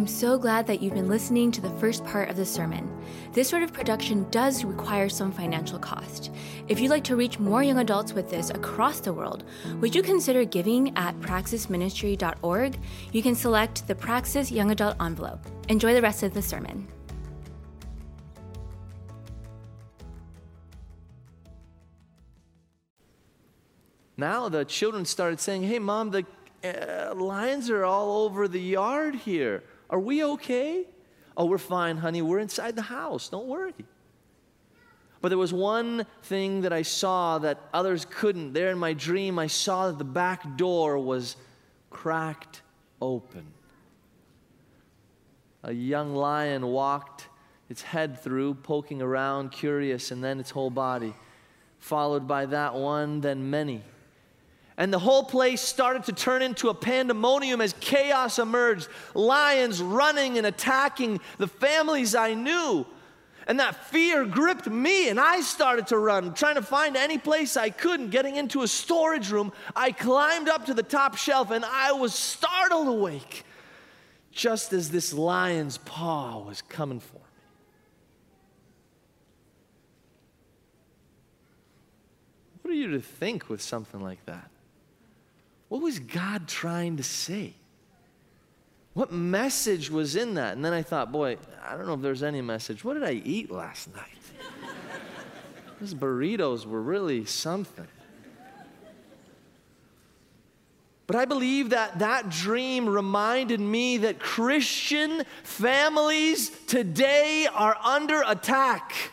I'm 0.00 0.06
so 0.06 0.38
glad 0.38 0.66
that 0.66 0.80
you've 0.80 0.94
been 0.94 1.10
listening 1.10 1.52
to 1.52 1.60
the 1.60 1.68
first 1.72 2.06
part 2.06 2.30
of 2.30 2.36
the 2.36 2.46
sermon. 2.46 2.90
This 3.34 3.50
sort 3.50 3.62
of 3.62 3.70
production 3.70 4.26
does 4.30 4.64
require 4.64 5.10
some 5.10 5.30
financial 5.30 5.78
cost. 5.78 6.30
If 6.68 6.80
you'd 6.80 6.88
like 6.88 7.04
to 7.04 7.16
reach 7.16 7.38
more 7.38 7.62
young 7.62 7.80
adults 7.80 8.14
with 8.14 8.30
this 8.30 8.48
across 8.48 9.00
the 9.00 9.12
world, 9.12 9.44
would 9.82 9.94
you 9.94 10.02
consider 10.02 10.46
giving 10.46 10.96
at 10.96 11.20
praxisministry.org? 11.20 12.78
You 13.12 13.22
can 13.22 13.34
select 13.34 13.86
the 13.88 13.94
Praxis 13.94 14.50
Young 14.50 14.70
Adult 14.70 14.96
envelope. 15.02 15.40
Enjoy 15.68 15.92
the 15.92 16.00
rest 16.00 16.22
of 16.22 16.32
the 16.32 16.40
sermon. 16.40 16.88
Now 24.16 24.48
the 24.48 24.64
children 24.64 25.04
started 25.04 25.40
saying, 25.40 25.64
Hey, 25.64 25.78
mom, 25.78 26.10
the 26.10 26.24
uh, 26.64 27.14
lions 27.14 27.68
are 27.68 27.84
all 27.84 28.24
over 28.24 28.48
the 28.48 28.62
yard 28.62 29.14
here. 29.14 29.62
Are 29.90 29.98
we 29.98 30.24
okay? 30.24 30.86
Oh, 31.36 31.44
we're 31.46 31.58
fine, 31.58 31.98
honey. 31.98 32.22
We're 32.22 32.38
inside 32.38 32.76
the 32.76 32.82
house. 32.82 33.28
Don't 33.28 33.48
worry. 33.48 33.74
But 35.20 35.28
there 35.28 35.38
was 35.38 35.52
one 35.52 36.06
thing 36.22 36.62
that 36.62 36.72
I 36.72 36.82
saw 36.82 37.38
that 37.38 37.60
others 37.74 38.06
couldn't. 38.08 38.54
There 38.54 38.70
in 38.70 38.78
my 38.78 38.94
dream, 38.94 39.38
I 39.38 39.48
saw 39.48 39.88
that 39.88 39.98
the 39.98 40.04
back 40.04 40.56
door 40.56 40.98
was 40.98 41.36
cracked 41.90 42.62
open. 43.02 43.46
A 45.62 45.72
young 45.72 46.14
lion 46.14 46.66
walked 46.66 47.28
its 47.68 47.82
head 47.82 48.18
through, 48.18 48.54
poking 48.54 49.02
around, 49.02 49.50
curious, 49.50 50.10
and 50.10 50.24
then 50.24 50.40
its 50.40 50.50
whole 50.50 50.70
body, 50.70 51.14
followed 51.78 52.26
by 52.26 52.46
that 52.46 52.74
one, 52.74 53.20
then 53.20 53.50
many 53.50 53.82
and 54.80 54.90
the 54.90 54.98
whole 54.98 55.22
place 55.22 55.60
started 55.60 56.04
to 56.04 56.12
turn 56.14 56.40
into 56.40 56.70
a 56.70 56.74
pandemonium 56.74 57.60
as 57.60 57.74
chaos 57.80 58.38
emerged. 58.38 58.88
Lions 59.12 59.82
running 59.82 60.38
and 60.38 60.46
attacking 60.46 61.20
the 61.36 61.46
families 61.46 62.14
I 62.14 62.32
knew. 62.32 62.86
And 63.46 63.60
that 63.60 63.74
fear 63.88 64.24
gripped 64.24 64.68
me, 64.68 65.10
and 65.10 65.20
I 65.20 65.42
started 65.42 65.88
to 65.88 65.98
run, 65.98 66.32
trying 66.32 66.54
to 66.54 66.62
find 66.62 66.96
any 66.96 67.18
place 67.18 67.58
I 67.58 67.68
could. 67.68 68.00
And 68.00 68.10
getting 68.10 68.36
into 68.36 68.62
a 68.62 68.68
storage 68.68 69.30
room, 69.30 69.52
I 69.76 69.92
climbed 69.92 70.48
up 70.48 70.64
to 70.64 70.72
the 70.72 70.82
top 70.82 71.18
shelf, 71.18 71.50
and 71.50 71.62
I 71.62 71.92
was 71.92 72.14
startled 72.14 72.88
awake 72.88 73.44
just 74.32 74.72
as 74.72 74.90
this 74.90 75.12
lion's 75.12 75.76
paw 75.76 76.38
was 76.38 76.62
coming 76.62 77.00
for 77.00 77.16
me. 77.16 77.22
What 82.62 82.70
are 82.70 82.76
you 82.76 82.92
to 82.92 83.00
think 83.02 83.50
with 83.50 83.60
something 83.60 84.00
like 84.00 84.24
that? 84.24 84.50
What 85.70 85.82
was 85.82 86.00
God 86.00 86.48
trying 86.48 86.96
to 86.96 87.04
say? 87.04 87.54
What 88.92 89.12
message 89.12 89.88
was 89.88 90.16
in 90.16 90.34
that? 90.34 90.56
And 90.56 90.64
then 90.64 90.72
I 90.72 90.82
thought, 90.82 91.12
boy, 91.12 91.38
I 91.64 91.76
don't 91.76 91.86
know 91.86 91.94
if 91.94 92.00
there's 92.00 92.24
any 92.24 92.42
message. 92.42 92.84
What 92.84 92.94
did 92.94 93.04
I 93.04 93.12
eat 93.12 93.52
last 93.52 93.94
night? 93.94 94.18
Those 95.80 95.94
burritos 95.94 96.66
were 96.66 96.82
really 96.82 97.24
something. 97.24 97.86
But 101.06 101.14
I 101.14 101.24
believe 101.24 101.70
that 101.70 102.00
that 102.00 102.30
dream 102.30 102.88
reminded 102.88 103.60
me 103.60 103.98
that 103.98 104.18
Christian 104.18 105.22
families 105.44 106.50
today 106.66 107.46
are 107.54 107.76
under 107.80 108.24
attack. 108.26 109.12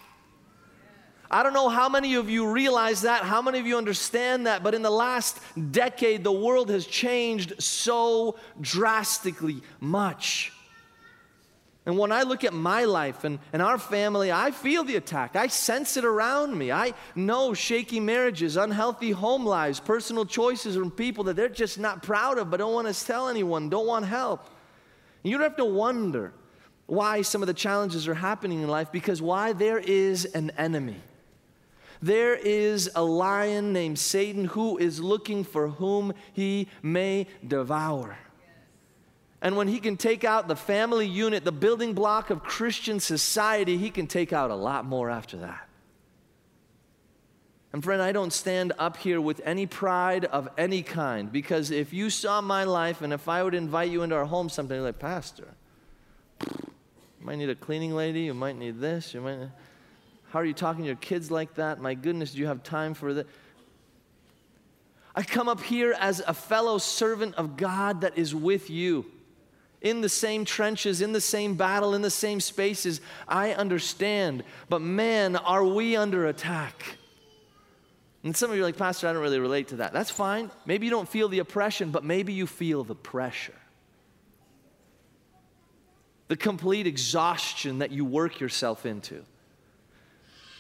I 1.29 1.43
don't 1.43 1.53
know 1.53 1.69
how 1.69 1.89
many 1.89 2.15
of 2.15 2.29
you 2.29 2.49
realize 2.49 3.01
that, 3.01 3.23
how 3.23 3.41
many 3.41 3.59
of 3.59 3.67
you 3.67 3.77
understand 3.77 4.47
that, 4.47 4.63
but 4.63 4.73
in 4.73 4.81
the 4.81 4.89
last 4.89 5.39
decade, 5.71 6.23
the 6.23 6.31
world 6.31 6.69
has 6.69 6.85
changed 6.85 7.61
so 7.61 8.37
drastically 8.61 9.61
much. 9.79 10.53
And 11.85 11.97
when 11.97 12.11
I 12.11 12.23
look 12.23 12.43
at 12.43 12.53
my 12.53 12.83
life 12.83 13.23
and, 13.23 13.39
and 13.53 13.61
our 13.61 13.77
family, 13.77 14.29
I 14.29 14.51
feel 14.51 14.83
the 14.83 14.97
attack. 14.97 15.37
I 15.37 15.47
sense 15.47 15.95
it 15.95 16.03
around 16.03 16.57
me. 16.57 16.69
I 16.69 16.93
know 17.15 17.53
shaky 17.53 18.01
marriages, 18.01 18.57
unhealthy 18.57 19.11
home 19.11 19.45
lives, 19.45 19.79
personal 19.79 20.25
choices 20.25 20.75
from 20.75 20.91
people 20.91 21.23
that 21.25 21.37
they're 21.37 21.47
just 21.47 21.79
not 21.79 22.03
proud 22.03 22.39
of, 22.39 22.51
but 22.51 22.57
don't 22.57 22.73
want 22.73 22.93
to 22.93 23.05
tell 23.05 23.29
anyone, 23.29 23.69
don't 23.69 23.87
want 23.87 24.05
help. 24.05 24.49
And 25.23 25.31
you 25.31 25.37
don't 25.37 25.49
have 25.49 25.57
to 25.57 25.65
wonder 25.65 26.33
why 26.87 27.21
some 27.21 27.41
of 27.41 27.47
the 27.47 27.53
challenges 27.53 28.05
are 28.09 28.13
happening 28.13 28.61
in 28.61 28.67
life 28.67 28.91
because 28.91 29.21
why? 29.21 29.53
There 29.53 29.79
is 29.79 30.25
an 30.25 30.51
enemy. 30.57 30.97
There 32.01 32.35
is 32.35 32.89
a 32.95 33.03
lion 33.03 33.73
named 33.73 33.99
Satan 33.99 34.45
who 34.45 34.77
is 34.77 34.99
looking 34.99 35.43
for 35.43 35.69
whom 35.69 36.13
he 36.33 36.67
may 36.81 37.27
devour. 37.45 38.17
And 39.41 39.55
when 39.55 39.67
he 39.67 39.79
can 39.79 39.97
take 39.97 40.23
out 40.23 40.47
the 40.47 40.55
family 40.55 41.07
unit, 41.07 41.43
the 41.43 41.51
building 41.51 41.93
block 41.93 42.29
of 42.29 42.43
Christian 42.43 42.99
society, 42.99 43.77
he 43.77 43.89
can 43.89 44.07
take 44.07 44.33
out 44.33 44.49
a 44.49 44.55
lot 44.55 44.85
more 44.85 45.09
after 45.09 45.37
that. 45.37 45.67
And 47.73 47.83
friend, 47.83 48.01
I 48.01 48.11
don't 48.11 48.33
stand 48.33 48.73
up 48.79 48.97
here 48.97 49.21
with 49.21 49.41
any 49.43 49.67
pride 49.67 50.25
of 50.25 50.49
any 50.57 50.81
kind 50.81 51.31
because 51.31 51.69
if 51.69 51.93
you 51.93 52.09
saw 52.09 52.41
my 52.41 52.63
life 52.63 53.01
and 53.01 53.13
if 53.13 53.27
I 53.27 53.43
would 53.43 53.53
invite 53.53 53.91
you 53.91 54.01
into 54.01 54.15
our 54.15 54.25
home 54.25 54.49
someday, 54.49 54.79
like, 54.79 54.97
Pastor, 54.97 55.47
you 56.41 56.71
might 57.21 57.35
need 57.35 57.49
a 57.49 57.55
cleaning 57.55 57.93
lady, 57.93 58.21
you 58.21 58.33
might 58.33 58.57
need 58.57 58.79
this, 58.79 59.13
you 59.13 59.21
might. 59.21 59.49
How 60.29 60.39
are 60.39 60.45
you 60.45 60.53
talking 60.53 60.83
to 60.83 60.87
your 60.87 60.97
kids 60.97 61.31
like 61.31 61.55
that? 61.55 61.79
My 61.79 61.93
goodness, 61.93 62.31
do 62.33 62.39
you 62.39 62.47
have 62.47 62.63
time 62.63 62.93
for 62.93 63.13
that? 63.13 63.27
I 65.15 65.23
come 65.23 65.47
up 65.47 65.61
here 65.61 65.95
as 65.99 66.21
a 66.27 66.33
fellow 66.33 66.77
servant 66.77 67.35
of 67.35 67.57
God 67.57 68.01
that 68.01 68.17
is 68.17 68.35
with 68.35 68.69
you 68.69 69.05
in 69.81 70.01
the 70.01 70.09
same 70.09 70.45
trenches, 70.45 71.01
in 71.01 71.11
the 71.11 71.21
same 71.21 71.55
battle, 71.55 71.93
in 71.93 72.01
the 72.01 72.11
same 72.11 72.39
spaces. 72.39 73.01
I 73.27 73.53
understand. 73.53 74.43
But 74.69 74.81
man, 74.81 75.35
are 75.35 75.63
we 75.63 75.95
under 75.95 76.27
attack? 76.27 76.97
And 78.23 78.35
some 78.35 78.49
of 78.49 78.57
you 78.57 78.63
are 78.63 78.65
like, 78.65 78.77
Pastor, 78.77 79.07
I 79.07 79.13
don't 79.13 79.21
really 79.21 79.39
relate 79.39 79.69
to 79.69 79.77
that. 79.77 79.93
That's 79.93 80.11
fine. 80.11 80.51
Maybe 80.65 80.85
you 80.85 80.91
don't 80.91 81.07
feel 81.07 81.29
the 81.29 81.39
oppression, 81.39 81.91
but 81.91 82.03
maybe 82.03 82.33
you 82.33 82.45
feel 82.45 82.83
the 82.83 82.95
pressure. 82.95 83.53
The 86.27 86.35
complete 86.35 86.85
exhaustion 86.85 87.79
that 87.79 87.91
you 87.91 88.03
work 88.03 88.39
yourself 88.39 88.85
into 88.85 89.23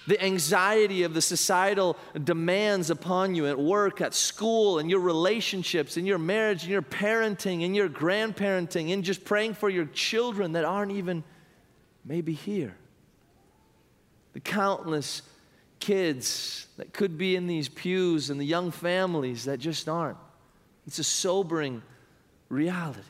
the 0.07 0.23
anxiety 0.23 1.03
of 1.03 1.13
the 1.13 1.21
societal 1.21 1.97
demands 2.23 2.89
upon 2.89 3.35
you 3.35 3.45
at 3.45 3.59
work, 3.59 3.99
at 3.99 4.13
school, 4.13 4.79
and 4.79 4.89
your 4.89 5.01
relationships, 5.01 5.97
in 5.97 6.05
your 6.05 6.17
marriage, 6.17 6.63
in 6.63 6.69
your 6.69 6.81
parenting, 6.81 7.61
in 7.61 7.75
your 7.75 7.89
grandparenting, 7.89 8.93
and 8.93 9.03
just 9.03 9.25
praying 9.25 9.53
for 9.53 9.69
your 9.69 9.85
children 9.85 10.53
that 10.53 10.63
aren't 10.63 10.93
even 10.93 11.23
maybe 12.05 12.31
here. 12.33 12.75
The 14.31 14.39
countless 14.39 15.23
kids 15.79 16.67
that 16.77 16.93
could 16.93 17.17
be 17.17 17.35
in 17.35 17.45
these 17.45 17.67
pews 17.67 18.29
and 18.29 18.39
the 18.39 18.45
young 18.45 18.71
families 18.71 19.43
that 19.45 19.59
just 19.59 19.89
aren't. 19.89 20.17
It's 20.87 20.99
a 20.99 21.03
sobering 21.03 21.83
reality. 22.47 23.01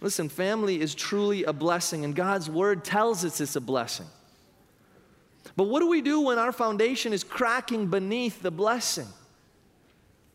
Listen, 0.00 0.28
family 0.28 0.80
is 0.80 0.94
truly 0.94 1.44
a 1.44 1.52
blessing, 1.52 2.04
and 2.04 2.14
God's 2.14 2.48
word 2.48 2.84
tells 2.84 3.24
us 3.24 3.40
it's 3.40 3.56
a 3.56 3.60
blessing. 3.60 4.06
But 5.56 5.64
what 5.64 5.80
do 5.80 5.88
we 5.88 6.02
do 6.02 6.20
when 6.20 6.38
our 6.38 6.52
foundation 6.52 7.12
is 7.12 7.24
cracking 7.24 7.88
beneath 7.88 8.42
the 8.42 8.50
blessing? 8.50 9.08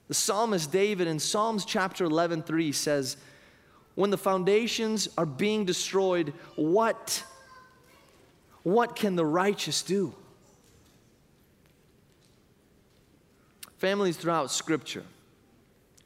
The 0.10 0.14
psalmist 0.14 0.72
David 0.72 1.08
in 1.08 1.18
Psalms 1.18 1.64
chapter 1.64 2.04
11, 2.04 2.44
3 2.44 2.72
says, 2.74 3.16
When 3.96 4.10
the 4.10 4.18
foundations 4.18 5.08
are 5.18 5.26
being 5.26 5.64
destroyed, 5.64 6.34
what, 6.56 7.24
what 8.64 8.98
can 8.98 9.16
the 9.16 9.26
righteous 9.26 9.82
do? 9.82 10.14
Families 13.78 14.18
throughout 14.18 14.52
Scripture 14.52 15.04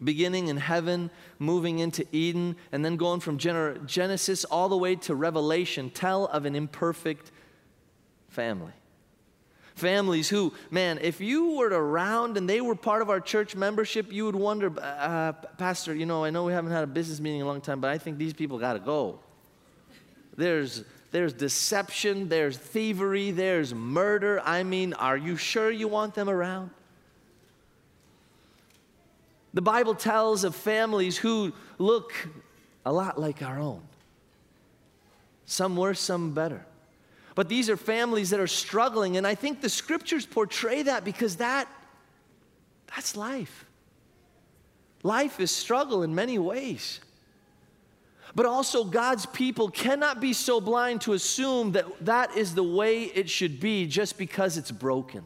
beginning 0.03 0.47
in 0.47 0.57
heaven, 0.57 1.09
moving 1.39 1.79
into 1.79 2.05
Eden, 2.11 2.55
and 2.71 2.83
then 2.83 2.97
going 2.97 3.19
from 3.19 3.37
Genesis 3.37 4.45
all 4.45 4.69
the 4.69 4.77
way 4.77 4.95
to 4.95 5.15
Revelation, 5.15 5.89
tell 5.89 6.25
of 6.25 6.45
an 6.45 6.55
imperfect 6.55 7.31
family. 8.29 8.73
Families 9.75 10.27
who, 10.27 10.53
man, 10.71 10.97
if 11.01 11.21
you 11.21 11.51
were 11.51 11.69
around 11.69 12.35
and 12.37 12.49
they 12.49 12.61
were 12.61 12.75
part 12.75 13.03
of 13.03 13.09
our 13.09 13.19
church 13.19 13.55
membership, 13.55 14.11
you 14.11 14.25
would 14.25 14.35
wonder, 14.35 14.73
uh, 14.81 15.33
Pastor, 15.57 15.93
you 15.93 16.07
know, 16.07 16.23
I 16.23 16.31
know 16.31 16.45
we 16.45 16.53
haven't 16.53 16.71
had 16.71 16.83
a 16.83 16.87
business 16.87 17.19
meeting 17.19 17.41
in 17.41 17.45
a 17.45 17.49
long 17.49 17.61
time, 17.61 17.79
but 17.79 17.91
I 17.91 17.99
think 17.99 18.17
these 18.17 18.33
people 18.33 18.57
got 18.57 18.73
to 18.73 18.79
go. 18.79 19.19
There's 20.35 20.83
there's 21.11 21.33
deception, 21.33 22.27
there's 22.27 22.57
thievery, 22.57 23.31
there's 23.31 23.73
murder. 23.73 24.41
I 24.43 24.63
mean, 24.63 24.93
are 24.93 25.17
you 25.17 25.37
sure 25.37 25.71
you 25.71 25.87
want 25.87 26.15
them 26.15 26.29
around? 26.29 26.71
The 29.53 29.61
Bible 29.61 29.95
tells 29.95 30.43
of 30.43 30.55
families 30.55 31.17
who 31.17 31.53
look 31.77 32.13
a 32.85 32.91
lot 32.91 33.19
like 33.19 33.41
our 33.41 33.59
own. 33.59 33.81
Some 35.45 35.75
worse, 35.75 35.99
some 35.99 36.33
better. 36.33 36.65
But 37.35 37.49
these 37.49 37.69
are 37.69 37.77
families 37.77 38.31
that 38.31 38.39
are 38.39 38.47
struggling, 38.47 39.17
and 39.17 39.25
I 39.25 39.35
think 39.35 39.61
the 39.61 39.69
scriptures 39.69 40.25
portray 40.25 40.83
that 40.83 41.03
because 41.03 41.37
that 41.37 41.67
that's 42.95 43.15
life. 43.15 43.65
Life 45.03 45.39
is 45.39 45.51
struggle 45.51 46.03
in 46.03 46.15
many 46.15 46.39
ways. 46.39 46.99
But 48.35 48.45
also, 48.45 48.83
God's 48.83 49.25
people 49.25 49.69
cannot 49.69 50.21
be 50.21 50.33
so 50.33 50.61
blind 50.61 51.01
to 51.01 51.13
assume 51.13 51.71
that 51.73 52.05
that 52.05 52.35
is 52.35 52.55
the 52.55 52.63
way 52.63 53.03
it 53.03 53.29
should 53.29 53.59
be 53.59 53.87
just 53.87 54.17
because 54.17 54.57
it's 54.57 54.71
broken. 54.71 55.23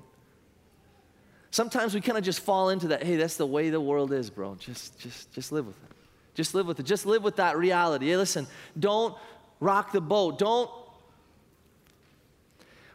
Sometimes 1.51 1.93
we 1.93 1.99
kind 1.99 2.17
of 2.17 2.23
just 2.23 2.39
fall 2.39 2.69
into 2.69 2.87
that, 2.87 3.03
hey, 3.03 3.17
that's 3.17 3.35
the 3.35 3.45
way 3.45 3.69
the 3.69 3.81
world 3.81 4.13
is, 4.13 4.29
bro. 4.29 4.55
Just, 4.55 4.97
just, 4.99 5.33
just 5.33 5.51
live 5.51 5.67
with 5.67 5.75
it. 5.83 5.91
Just 6.33 6.55
live 6.55 6.65
with 6.65 6.79
it. 6.79 6.85
Just 6.85 7.05
live 7.05 7.23
with 7.23 7.35
that 7.35 7.57
reality. 7.57 8.07
Hey, 8.07 8.15
listen, 8.15 8.47
don't 8.79 9.17
rock 9.59 9.91
the 9.91 9.99
boat. 9.99 10.39
Don't. 10.39 10.71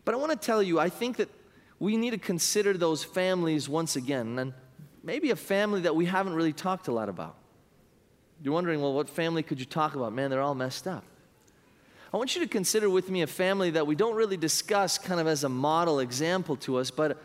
But 0.07 0.15
I 0.15 0.19
want 0.19 0.33
to 0.33 0.39
tell 0.39 0.63
you, 0.63 0.81
I 0.81 0.89
think 0.89 1.19
that 1.19 1.29
we 1.79 1.99
need 1.99 2.13
to 2.13 2.19
consider 2.19 2.73
those 2.73 3.05
families 3.05 3.69
once 3.69 3.97
again, 3.97 4.39
and 4.39 4.55
maybe 5.03 5.31
a 5.31 5.37
family 5.37 5.83
that 5.83 5.95
we 5.95 6.07
haven't 6.07 6.35
really 6.35 6.55
talked 6.55 6.89
a 6.89 6.93
lot 6.93 7.11
about. 7.11 7.37
You're 8.43 8.55
wondering, 8.55 8.81
well, 8.81 8.95
what 8.95 9.11
family 9.11 9.43
could 9.43 9.61
you 9.61 9.67
talk 9.67 9.95
about? 9.95 10.15
Man, 10.15 10.31
they're 10.31 10.41
all 10.41 10.55
messed 10.55 10.87
up. 10.87 11.05
I 12.15 12.17
want 12.17 12.35
you 12.35 12.41
to 12.41 12.49
consider 12.49 12.89
with 12.89 13.11
me 13.11 13.21
a 13.21 13.27
family 13.27 13.71
that 13.71 13.87
we 13.87 13.95
don't 13.97 14.15
really 14.15 14.39
discuss 14.39 14.97
kind 14.97 15.21
of 15.21 15.27
as 15.27 15.45
a 15.45 15.49
model 15.51 16.01
example 16.01 16.57
to 16.57 16.79
us, 16.79 16.91
but 16.91 17.23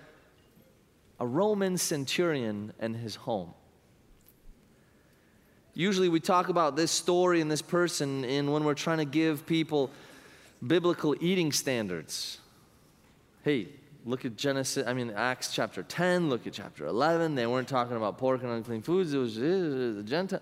a 1.21 1.25
Roman 1.25 1.77
centurion 1.77 2.73
and 2.79 2.95
his 2.95 3.15
home. 3.15 3.53
Usually 5.75 6.09
we 6.09 6.19
talk 6.19 6.49
about 6.49 6.75
this 6.75 6.89
story 6.89 7.41
and 7.41 7.49
this 7.49 7.61
person 7.61 8.25
in 8.25 8.51
when 8.51 8.63
we're 8.63 8.73
trying 8.73 8.97
to 8.97 9.05
give 9.05 9.45
people 9.45 9.91
biblical 10.65 11.15
eating 11.21 11.51
standards. 11.51 12.39
Hey, 13.43 13.67
look 14.03 14.25
at 14.25 14.35
Genesis, 14.35 14.87
I 14.87 14.93
mean 14.93 15.11
Acts 15.11 15.53
chapter 15.53 15.83
10, 15.83 16.27
look 16.27 16.47
at 16.47 16.53
chapter 16.53 16.87
11. 16.87 17.35
They 17.35 17.45
weren't 17.45 17.67
talking 17.67 17.95
about 17.95 18.17
pork 18.17 18.41
and 18.41 18.51
unclean 18.51 18.81
foods, 18.81 19.13
it 19.13 19.19
was, 19.19 19.37
it 19.37 19.43
was 19.43 19.95
the 19.97 20.03
Gentile. 20.03 20.41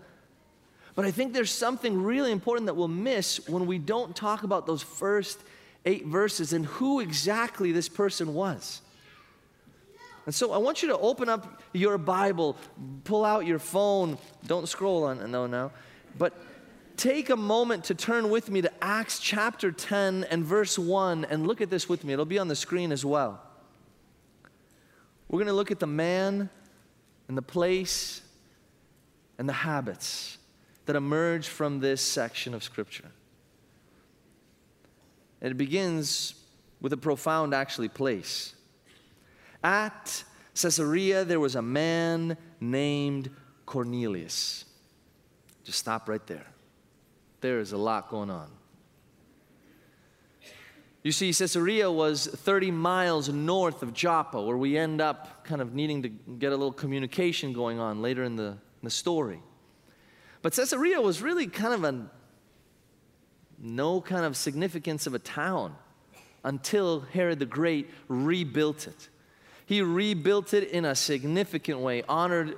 But 0.95 1.03
I 1.03 1.11
think 1.11 1.33
there's 1.33 1.51
something 1.51 2.01
really 2.01 2.31
important 2.31 2.67
that 2.67 2.75
we'll 2.75 2.87
miss 2.87 3.45
when 3.49 3.67
we 3.67 3.79
don't 3.79 4.15
talk 4.15 4.43
about 4.43 4.65
those 4.65 4.81
first 4.81 5.39
eight 5.85 6.05
verses 6.05 6.53
and 6.53 6.65
who 6.65 7.01
exactly 7.01 7.73
this 7.73 7.89
person 7.89 8.33
was. 8.33 8.79
And 10.29 10.35
so 10.35 10.51
I 10.51 10.59
want 10.59 10.83
you 10.83 10.89
to 10.89 10.97
open 10.99 11.27
up 11.27 11.59
your 11.73 11.97
Bible, 11.97 12.55
pull 13.03 13.25
out 13.25 13.47
your 13.47 13.57
phone. 13.57 14.19
Don't 14.45 14.69
scroll 14.69 15.05
on 15.05 15.31
no 15.31 15.47
no. 15.47 15.71
but 16.19 16.37
take 16.97 17.31
a 17.31 17.35
moment 17.35 17.85
to 17.85 17.95
turn 17.95 18.29
with 18.29 18.51
me 18.51 18.61
to 18.61 18.71
Acts 18.79 19.17
chapter 19.17 19.71
10 19.71 20.25
and 20.25 20.45
verse 20.45 20.77
1 20.77 21.25
and 21.25 21.47
look 21.47 21.61
at 21.61 21.71
this 21.71 21.89
with 21.89 22.03
me. 22.03 22.13
It'll 22.13 22.25
be 22.25 22.37
on 22.37 22.47
the 22.47 22.55
screen 22.55 22.91
as 22.91 23.03
well. 23.03 23.41
We're 25.29 25.39
going 25.39 25.47
to 25.47 25.53
look 25.53 25.71
at 25.71 25.79
the 25.79 25.87
man 25.87 26.51
and 27.27 27.35
the 27.35 27.41
place 27.41 28.21
and 29.39 29.49
the 29.49 29.53
habits 29.53 30.37
that 30.85 30.95
emerge 30.95 31.47
from 31.47 31.79
this 31.79 32.03
section 32.03 32.53
of 32.53 32.63
Scripture. 32.63 33.09
And 35.41 35.49
it 35.49 35.57
begins 35.57 36.35
with 36.81 36.93
a 36.93 36.97
profound, 36.97 37.55
actually, 37.55 37.89
place. 37.89 38.53
At 39.63 40.23
Caesarea, 40.55 41.25
there 41.25 41.39
was 41.39 41.55
a 41.55 41.61
man 41.61 42.37
named 42.59 43.29
Cornelius. 43.65 44.65
Just 45.63 45.79
stop 45.79 46.09
right 46.09 46.25
there. 46.27 46.45
There 47.41 47.59
is 47.59 47.71
a 47.71 47.77
lot 47.77 48.09
going 48.09 48.29
on. 48.29 48.49
You 51.03 51.13
see, 51.13 51.31
Caesarea 51.31 51.89
was 51.89 52.27
30 52.27 52.71
miles 52.71 53.29
north 53.29 53.83
of 53.83 53.93
Joppa, 53.93 54.41
where 54.41 54.57
we 54.57 54.77
end 54.77 54.99
up 54.99 55.45
kind 55.45 55.61
of 55.61 55.73
needing 55.73 56.01
to 56.03 56.09
get 56.09 56.49
a 56.51 56.55
little 56.57 56.73
communication 56.73 57.53
going 57.53 57.79
on 57.79 58.01
later 58.01 58.23
in 58.23 58.35
the, 58.35 58.47
in 58.47 58.83
the 58.83 58.89
story. 58.89 59.41
But 60.41 60.53
Caesarea 60.53 60.99
was 60.99 61.21
really 61.21 61.47
kind 61.47 61.73
of 61.73 61.83
a 61.83 62.09
no 63.61 64.01
kind 64.01 64.25
of 64.25 64.35
significance 64.35 65.05
of 65.07 65.13
a 65.13 65.19
town 65.19 65.75
until 66.43 67.01
Herod 67.01 67.39
the 67.39 67.45
Great 67.45 67.89
rebuilt 68.07 68.87
it. 68.87 69.09
He 69.69 69.83
rebuilt 69.83 70.55
it 70.55 70.71
in 70.71 70.83
a 70.83 70.95
significant 70.95 71.77
way, 71.77 72.01
honored 72.09 72.57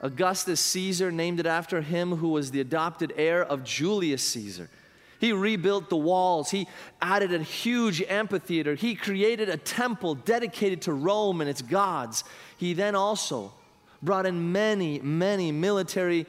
Augustus 0.00 0.62
Caesar, 0.62 1.12
named 1.12 1.40
it 1.40 1.44
after 1.44 1.82
him 1.82 2.16
who 2.16 2.30
was 2.30 2.50
the 2.50 2.60
adopted 2.60 3.12
heir 3.18 3.44
of 3.44 3.64
Julius 3.64 4.26
Caesar. 4.28 4.70
He 5.20 5.34
rebuilt 5.34 5.90
the 5.90 5.98
walls. 5.98 6.50
He 6.50 6.68
added 7.02 7.34
a 7.34 7.42
huge 7.42 8.00
amphitheater. 8.08 8.74
He 8.74 8.94
created 8.94 9.50
a 9.50 9.58
temple 9.58 10.14
dedicated 10.14 10.80
to 10.82 10.94
Rome 10.94 11.42
and 11.42 11.50
its 11.50 11.60
gods. 11.60 12.24
He 12.56 12.72
then 12.72 12.94
also 12.94 13.52
brought 14.02 14.24
in 14.24 14.52
many, 14.52 15.00
many 15.00 15.52
military 15.52 16.24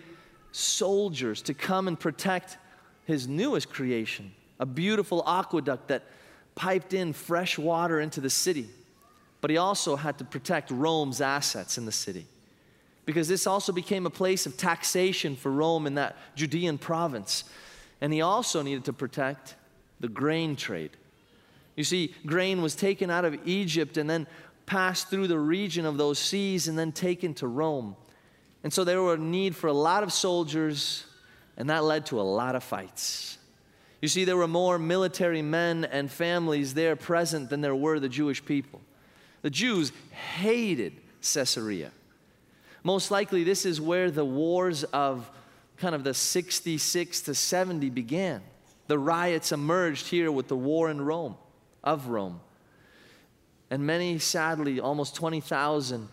soldiers 0.52 1.42
to 1.44 1.54
come 1.54 1.88
and 1.88 1.98
protect 1.98 2.58
his 3.06 3.30
newest 3.30 3.70
creation, 3.70 4.34
a 4.60 4.66
beautiful 4.66 5.24
aqueduct 5.26 5.88
that 5.88 6.04
piped 6.56 6.94
in 6.94 7.14
fresh 7.14 7.58
water 7.58 8.02
into 8.02 8.20
the 8.20 8.30
city. 8.30 8.68
But 9.44 9.50
he 9.50 9.58
also 9.58 9.98
had 9.98 10.20
to 10.20 10.24
protect 10.24 10.72
Rome's 10.72 11.20
assets 11.20 11.78
in 11.78 11.84
the 11.84 11.92
city 11.92 12.28
because 13.04 13.28
this 13.28 13.46
also 13.46 13.74
became 13.74 14.06
a 14.06 14.10
place 14.10 14.46
of 14.46 14.56
taxation 14.56 15.36
for 15.36 15.52
Rome 15.52 15.86
in 15.86 15.96
that 15.96 16.16
Judean 16.34 16.78
province. 16.78 17.44
And 18.00 18.14
he 18.14 18.22
also 18.22 18.62
needed 18.62 18.86
to 18.86 18.94
protect 18.94 19.56
the 20.00 20.08
grain 20.08 20.56
trade. 20.56 20.92
You 21.76 21.84
see, 21.84 22.16
grain 22.26 22.62
was 22.62 22.74
taken 22.74 23.10
out 23.10 23.26
of 23.26 23.38
Egypt 23.46 23.98
and 23.98 24.10
then 24.10 24.28
passed 24.66 25.10
through 25.10 25.28
the 25.28 25.40
region 25.40 25.86
of 25.86 25.98
those 25.98 26.20
seas 26.20 26.70
and 26.70 26.80
then 26.80 26.94
taken 26.94 27.34
to 27.34 27.48
Rome. 27.48 27.98
And 28.64 28.72
so 28.72 28.86
there 28.86 29.02
were 29.02 29.16
a 29.16 29.18
need 29.18 29.58
for 29.58 29.68
a 29.68 29.74
lot 29.74 30.04
of 30.04 30.14
soldiers, 30.14 31.04
and 31.58 31.70
that 31.70 31.84
led 31.84 32.06
to 32.06 32.22
a 32.22 32.24
lot 32.24 32.56
of 32.56 32.64
fights. 32.64 33.38
You 34.02 34.08
see, 34.08 34.24
there 34.24 34.38
were 34.38 34.48
more 34.48 34.80
military 34.80 35.42
men 35.42 35.84
and 35.84 36.10
families 36.10 36.76
there 36.76 36.96
present 36.96 37.50
than 37.50 37.60
there 37.60 37.76
were 37.76 38.00
the 38.00 38.08
Jewish 38.08 38.46
people. 38.46 38.80
The 39.44 39.50
Jews 39.50 39.92
hated 40.12 40.94
Caesarea. 41.22 41.92
Most 42.84 43.12
likely, 43.12 43.44
this 43.44 43.66
is 43.66 43.80
where 43.80 44.10
the 44.10 44.26
wars 44.26 44.84
of 44.86 45.30
kind 45.78 45.94
of 45.94 46.04
the 46.04 46.14
66 46.14 47.22
to 47.22 47.36
70 47.36 47.90
began. 47.90 48.42
The 48.88 48.98
riots 48.98 49.52
emerged 49.52 50.08
here 50.08 50.32
with 50.32 50.48
the 50.48 50.56
war 50.56 50.90
in 50.90 51.02
Rome, 51.02 51.36
of 51.84 52.08
Rome. 52.08 52.40
And 53.70 53.86
many, 53.86 54.18
sadly, 54.18 54.80
almost 54.80 55.16
20,000, 55.16 56.08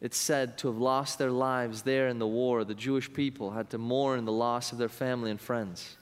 it's 0.00 0.16
said, 0.16 0.58
to 0.58 0.68
have 0.68 0.78
lost 0.78 1.18
their 1.18 1.30
lives 1.30 1.82
there 1.82 2.08
in 2.08 2.18
the 2.18 2.26
war. 2.26 2.64
The 2.64 2.74
Jewish 2.74 3.12
people 3.12 3.50
had 3.50 3.70
to 3.70 3.78
mourn 3.78 4.24
the 4.24 4.32
loss 4.32 4.72
of 4.72 4.78
their 4.78 4.88
family 4.88 5.30
and 5.30 5.40
friends. 5.40 5.96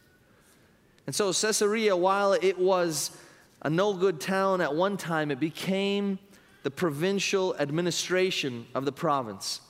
And 1.07 1.15
so, 1.15 1.33
Caesarea, 1.33 1.97
while 1.97 2.33
it 2.33 2.59
was 2.59 3.17
a 3.61 3.71
no 3.71 3.95
good 3.95 4.21
town 4.21 4.61
at 4.61 4.75
one 4.75 4.97
time, 4.97 5.31
it 5.31 5.39
became 5.39 6.19
the 6.63 6.71
provincial 6.71 7.57
administration 7.59 8.67
of 8.75 8.85
the 8.85 8.93
province. 8.93 9.61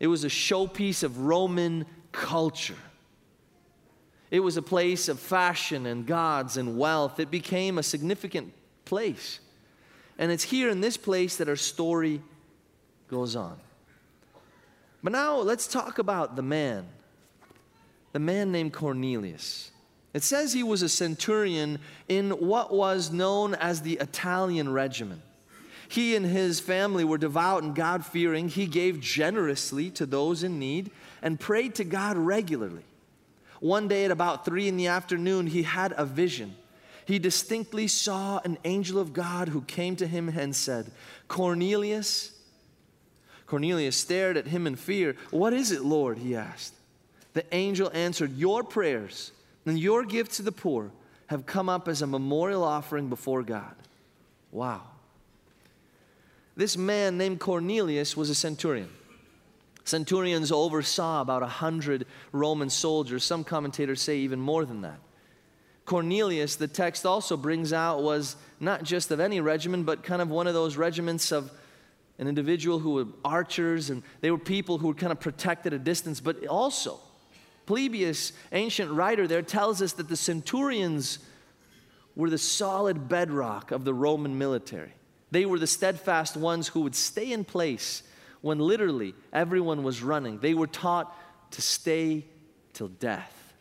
It 0.00 0.06
was 0.06 0.24
a 0.24 0.28
showpiece 0.28 1.02
of 1.02 1.20
Roman 1.20 1.86
culture. 2.12 2.74
It 4.30 4.40
was 4.40 4.56
a 4.56 4.62
place 4.62 5.08
of 5.08 5.20
fashion 5.20 5.86
and 5.86 6.06
gods 6.06 6.56
and 6.56 6.76
wealth. 6.78 7.20
It 7.20 7.30
became 7.30 7.78
a 7.78 7.82
significant 7.82 8.52
place. 8.84 9.40
And 10.18 10.32
it's 10.32 10.44
here 10.44 10.70
in 10.70 10.80
this 10.80 10.96
place 10.96 11.36
that 11.36 11.48
our 11.48 11.56
story 11.56 12.22
goes 13.08 13.36
on. 13.36 13.58
But 15.02 15.12
now 15.12 15.36
let's 15.36 15.66
talk 15.66 15.98
about 15.98 16.34
the 16.34 16.42
man, 16.42 16.86
the 18.12 18.18
man 18.18 18.50
named 18.50 18.72
Cornelius. 18.72 19.70
It 20.14 20.22
says 20.22 20.52
he 20.52 20.62
was 20.62 20.82
a 20.82 20.88
centurion 20.88 21.78
in 22.08 22.30
what 22.30 22.72
was 22.72 23.12
known 23.12 23.54
as 23.54 23.82
the 23.82 23.94
Italian 23.94 24.72
regiment. 24.72 25.20
He 25.88 26.16
and 26.16 26.24
his 26.24 26.60
family 26.60 27.04
were 27.04 27.18
devout 27.18 27.62
and 27.62 27.74
God 27.74 28.04
fearing. 28.04 28.48
He 28.48 28.66
gave 28.66 29.00
generously 29.00 29.90
to 29.90 30.06
those 30.06 30.42
in 30.42 30.58
need 30.58 30.90
and 31.22 31.40
prayed 31.40 31.74
to 31.76 31.84
God 31.84 32.16
regularly. 32.16 32.84
One 33.60 33.88
day 33.88 34.04
at 34.04 34.10
about 34.10 34.44
three 34.44 34.68
in 34.68 34.76
the 34.76 34.88
afternoon, 34.88 35.46
he 35.46 35.62
had 35.62 35.94
a 35.96 36.04
vision. 36.04 36.56
He 37.06 37.18
distinctly 37.18 37.86
saw 37.86 38.40
an 38.44 38.58
angel 38.64 38.98
of 38.98 39.12
God 39.12 39.48
who 39.48 39.62
came 39.62 39.96
to 39.96 40.06
him 40.06 40.28
and 40.28 40.54
said, 40.54 40.90
Cornelius. 41.28 42.32
Cornelius 43.46 43.96
stared 43.96 44.36
at 44.36 44.46
him 44.46 44.66
in 44.66 44.76
fear. 44.76 45.16
What 45.30 45.52
is 45.52 45.70
it, 45.70 45.82
Lord? 45.82 46.18
he 46.18 46.34
asked. 46.34 46.74
The 47.34 47.44
angel 47.54 47.90
answered, 47.92 48.36
Your 48.36 48.62
prayers 48.62 49.32
and 49.66 49.78
your 49.78 50.04
gift 50.04 50.32
to 50.34 50.42
the 50.42 50.52
poor 50.52 50.90
have 51.26 51.46
come 51.46 51.68
up 51.68 51.88
as 51.88 52.02
a 52.02 52.06
memorial 52.06 52.64
offering 52.64 53.08
before 53.08 53.42
God. 53.42 53.74
Wow. 54.50 54.82
This 56.56 56.76
man 56.76 57.18
named 57.18 57.40
Cornelius 57.40 58.16
was 58.16 58.30
a 58.30 58.34
centurion. 58.34 58.88
Centurions 59.84 60.50
oversaw 60.50 61.20
about 61.20 61.42
a 61.42 61.46
hundred 61.46 62.06
Roman 62.32 62.70
soldiers. 62.70 63.24
Some 63.24 63.44
commentators 63.44 64.00
say 64.00 64.18
even 64.18 64.40
more 64.40 64.64
than 64.64 64.82
that. 64.82 64.98
Cornelius, 65.84 66.56
the 66.56 66.68
text 66.68 67.04
also 67.04 67.36
brings 67.36 67.72
out, 67.72 68.02
was 68.02 68.36
not 68.58 68.84
just 68.84 69.10
of 69.10 69.20
any 69.20 69.40
regiment, 69.40 69.84
but 69.84 70.02
kind 70.02 70.22
of 70.22 70.30
one 70.30 70.46
of 70.46 70.54
those 70.54 70.76
regiments 70.76 71.30
of 71.30 71.50
an 72.18 72.26
individual 72.28 72.78
who 72.78 72.94
were 72.94 73.06
archers, 73.24 73.90
and 73.90 74.02
they 74.20 74.30
were 74.30 74.38
people 74.38 74.78
who 74.78 74.86
were 74.88 74.94
kind 74.94 75.12
of 75.12 75.20
protected 75.20 75.74
at 75.74 75.80
a 75.80 75.84
distance, 75.84 76.20
but 76.20 76.46
also, 76.46 77.00
Polybius, 77.66 78.32
ancient 78.52 78.90
writer 78.90 79.26
there, 79.26 79.42
tells 79.42 79.82
us 79.82 79.92
that 79.94 80.08
the 80.08 80.16
centurions 80.16 81.18
were 82.16 82.30
the 82.30 82.38
solid 82.38 83.08
bedrock 83.08 83.70
of 83.70 83.84
the 83.84 83.92
Roman 83.92 84.38
military. 84.38 84.92
They 85.34 85.46
were 85.46 85.58
the 85.58 85.66
steadfast 85.66 86.36
ones 86.36 86.68
who 86.68 86.82
would 86.82 86.94
stay 86.94 87.32
in 87.32 87.44
place 87.44 88.04
when 88.40 88.60
literally 88.60 89.16
everyone 89.32 89.82
was 89.82 90.00
running. 90.00 90.38
They 90.38 90.54
were 90.54 90.68
taught 90.68 91.12
to 91.50 91.60
stay 91.60 92.24
till 92.72 92.86
death. 92.86 93.52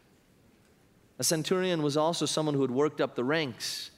A 1.18 1.24
centurion 1.24 1.82
was 1.82 1.98
also 1.98 2.28
someone 2.28 2.54
who 2.54 2.62
had 2.62 2.70
worked 2.70 3.02
up 3.02 3.16
the 3.16 3.24
ranks, 3.24 3.90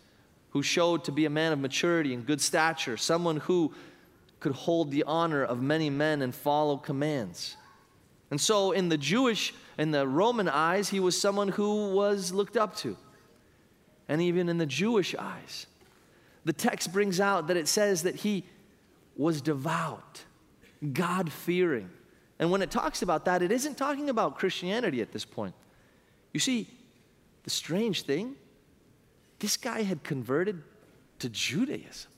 who 0.52 0.64
showed 0.64 1.04
to 1.04 1.12
be 1.12 1.26
a 1.26 1.30
man 1.30 1.52
of 1.52 1.60
maturity 1.60 2.14
and 2.14 2.26
good 2.26 2.40
stature, 2.40 2.96
someone 2.96 3.42
who 3.42 3.74
could 4.40 4.54
hold 4.54 4.90
the 4.90 5.04
honor 5.04 5.44
of 5.44 5.62
many 5.62 5.90
men 5.90 6.22
and 6.22 6.34
follow 6.34 6.78
commands. 6.78 7.58
And 8.32 8.40
so, 8.40 8.72
in 8.72 8.88
the 8.88 8.98
Jewish, 8.98 9.54
in 9.78 9.92
the 9.92 10.08
Roman 10.08 10.48
eyes, 10.48 10.88
he 10.88 11.02
was 11.02 11.20
someone 11.20 11.50
who 11.50 11.90
was 11.90 12.32
looked 12.32 12.56
up 12.56 12.78
to. 12.78 12.96
And 14.08 14.22
even 14.22 14.48
in 14.48 14.60
the 14.60 14.66
Jewish 14.66 15.14
eyes, 15.14 15.68
the 16.46 16.54
text 16.54 16.94
brings 16.94 17.20
out 17.20 17.48
that 17.48 17.58
it 17.58 17.68
says 17.68 18.04
that 18.04 18.16
he 18.16 18.46
was 19.18 19.42
devout, 19.42 20.24
God 20.94 21.32
fearing. 21.32 21.90
And 22.38 22.52
when 22.52 22.62
it 22.62 22.70
talks 22.70 23.02
about 23.02 23.26
that, 23.26 23.42
it 23.42 23.52
isn't 23.52 23.78
talking 23.78 24.10
about 24.10 24.38
Christianity 24.38 25.02
at 25.02 25.12
this 25.12 25.26
point. 25.26 25.56
You 26.34 26.40
see, 26.40 26.68
the 27.44 27.50
strange 27.50 28.04
thing, 28.04 28.36
this 29.40 29.58
guy 29.58 29.82
had 29.82 30.04
converted 30.04 30.62
to 31.20 31.30
Judaism. 31.30 32.12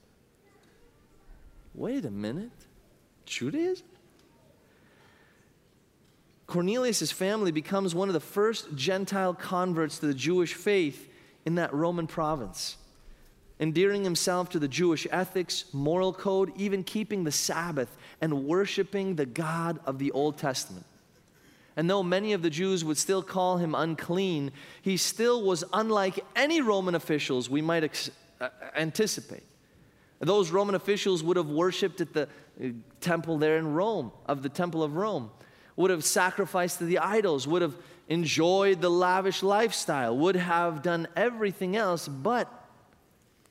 Wait 1.74 2.04
a 2.04 2.12
minute, 2.12 2.52
Judaism? 3.26 3.86
Cornelius' 6.48 7.12
family 7.12 7.52
becomes 7.52 7.94
one 7.94 8.10
of 8.10 8.14
the 8.14 8.20
first 8.20 8.74
Gentile 8.76 9.34
converts 9.34 10.00
to 10.00 10.08
the 10.08 10.14
Jewish 10.14 10.54
faith 10.54 11.10
in 11.46 11.56
that 11.56 11.74
Roman 11.74 12.08
province 12.08 12.78
endearing 13.60 14.04
himself 14.04 14.50
to 14.50 14.60
the 14.60 14.68
Jewish 14.68 15.08
ethics, 15.12 15.66
moral 15.74 16.14
code, 16.14 16.52
even 16.56 16.84
keeping 16.84 17.24
the 17.24 17.32
Sabbath 17.32 17.96
and 18.22 18.46
worshiping 18.46 19.16
the 19.16 19.26
God 19.26 19.80
of 19.86 20.00
the 20.00 20.12
Old 20.12 20.38
Testament. 20.38 20.86
And 21.76 21.90
though 21.90 22.04
many 22.04 22.34
of 22.34 22.42
the 22.42 22.50
Jews 22.50 22.84
would 22.84 22.98
still 22.98 23.22
call 23.22 23.58
him 23.58 23.76
unclean, 23.76 24.52
he 24.82 24.98
still 24.98 25.44
was 25.44 25.64
unlike 25.74 26.20
any 26.36 26.62
Roman 26.62 26.96
officials 26.96 27.50
we 27.50 27.62
might 27.62 27.84
ex- 27.84 28.10
uh, 28.42 28.50
anticipate. 28.76 29.44
Those 30.20 30.50
Roman 30.50 30.74
officials 30.74 31.22
would 31.24 31.38
have 31.38 31.50
worshiped 31.50 32.02
at 32.02 32.14
the 32.14 32.24
uh, 32.24 32.70
temple 33.00 33.38
there 33.38 33.58
in 33.58 33.74
Rome, 33.74 34.12
of 34.26 34.42
the 34.42 34.50
temple 34.50 34.82
of 34.82 34.96
Rome, 34.96 35.30
would 35.76 35.92
have 35.92 36.04
sacrificed 36.04 36.80
to 36.80 36.86
the 36.86 36.98
idols, 36.98 37.48
would 37.48 37.62
have 37.62 37.76
enjoyed 38.08 38.82
the 38.82 38.90
lavish 38.90 39.44
lifestyle, 39.44 40.18
would 40.18 40.36
have 40.36 40.82
done 40.82 41.08
everything 41.16 41.76
else 41.76 42.08
but 42.08 42.52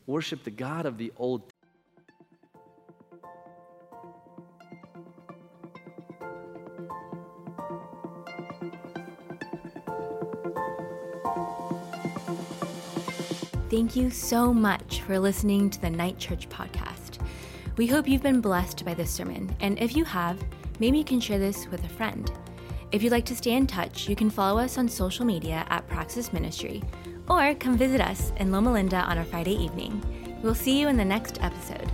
worship 0.07 0.45
the 0.45 0.51
God 0.51 0.87
of 0.87 0.99
the 0.99 1.12
Old 1.16 1.53
Thank 13.69 13.97
you 13.97 14.11
so 14.11 14.55
much 14.55 15.03
for 15.03 15.19
listening 15.19 15.69
to 15.71 15.81
the 15.81 15.90
Night 15.90 16.19
Church 16.19 16.49
podcast. 16.49 17.19
We 17.77 17.87
hope 17.87 18.09
you've 18.09 18.23
been 18.23 18.40
blessed 18.40 18.85
by 18.85 18.95
this 18.95 19.11
sermon, 19.11 19.55
and 19.61 19.79
if 19.79 19.95
you 19.95 20.05
have, 20.05 20.42
maybe 20.79 20.97
you 20.97 21.05
can 21.05 21.21
share 21.21 21.38
this 21.38 21.66
with 21.69 21.85
a 21.85 21.88
friend. 21.88 22.31
If 22.92 23.03
you'd 23.03 23.12
like 23.12 23.27
to 23.27 23.37
stay 23.37 23.53
in 23.53 23.66
touch, 23.66 24.09
you 24.09 24.16
can 24.16 24.31
follow 24.31 24.62
us 24.62 24.79
on 24.79 24.88
social 24.88 25.27
media 25.27 25.66
at 25.69 25.87
Praxis 25.88 26.33
Ministry 26.33 26.83
or 27.29 27.55
come 27.55 27.77
visit 27.77 28.01
us 28.01 28.33
in 28.37 28.53
Loma 28.53 28.73
Linda 28.73 28.99
on 28.99 29.19
a 29.19 29.25
Friday 29.25 29.55
evening. 29.55 30.03
We'll 30.43 30.55
see 30.55 30.79
you 30.79 30.89
in 30.89 30.97
the 30.97 31.05
next 31.05 31.43
episode. 31.43 31.91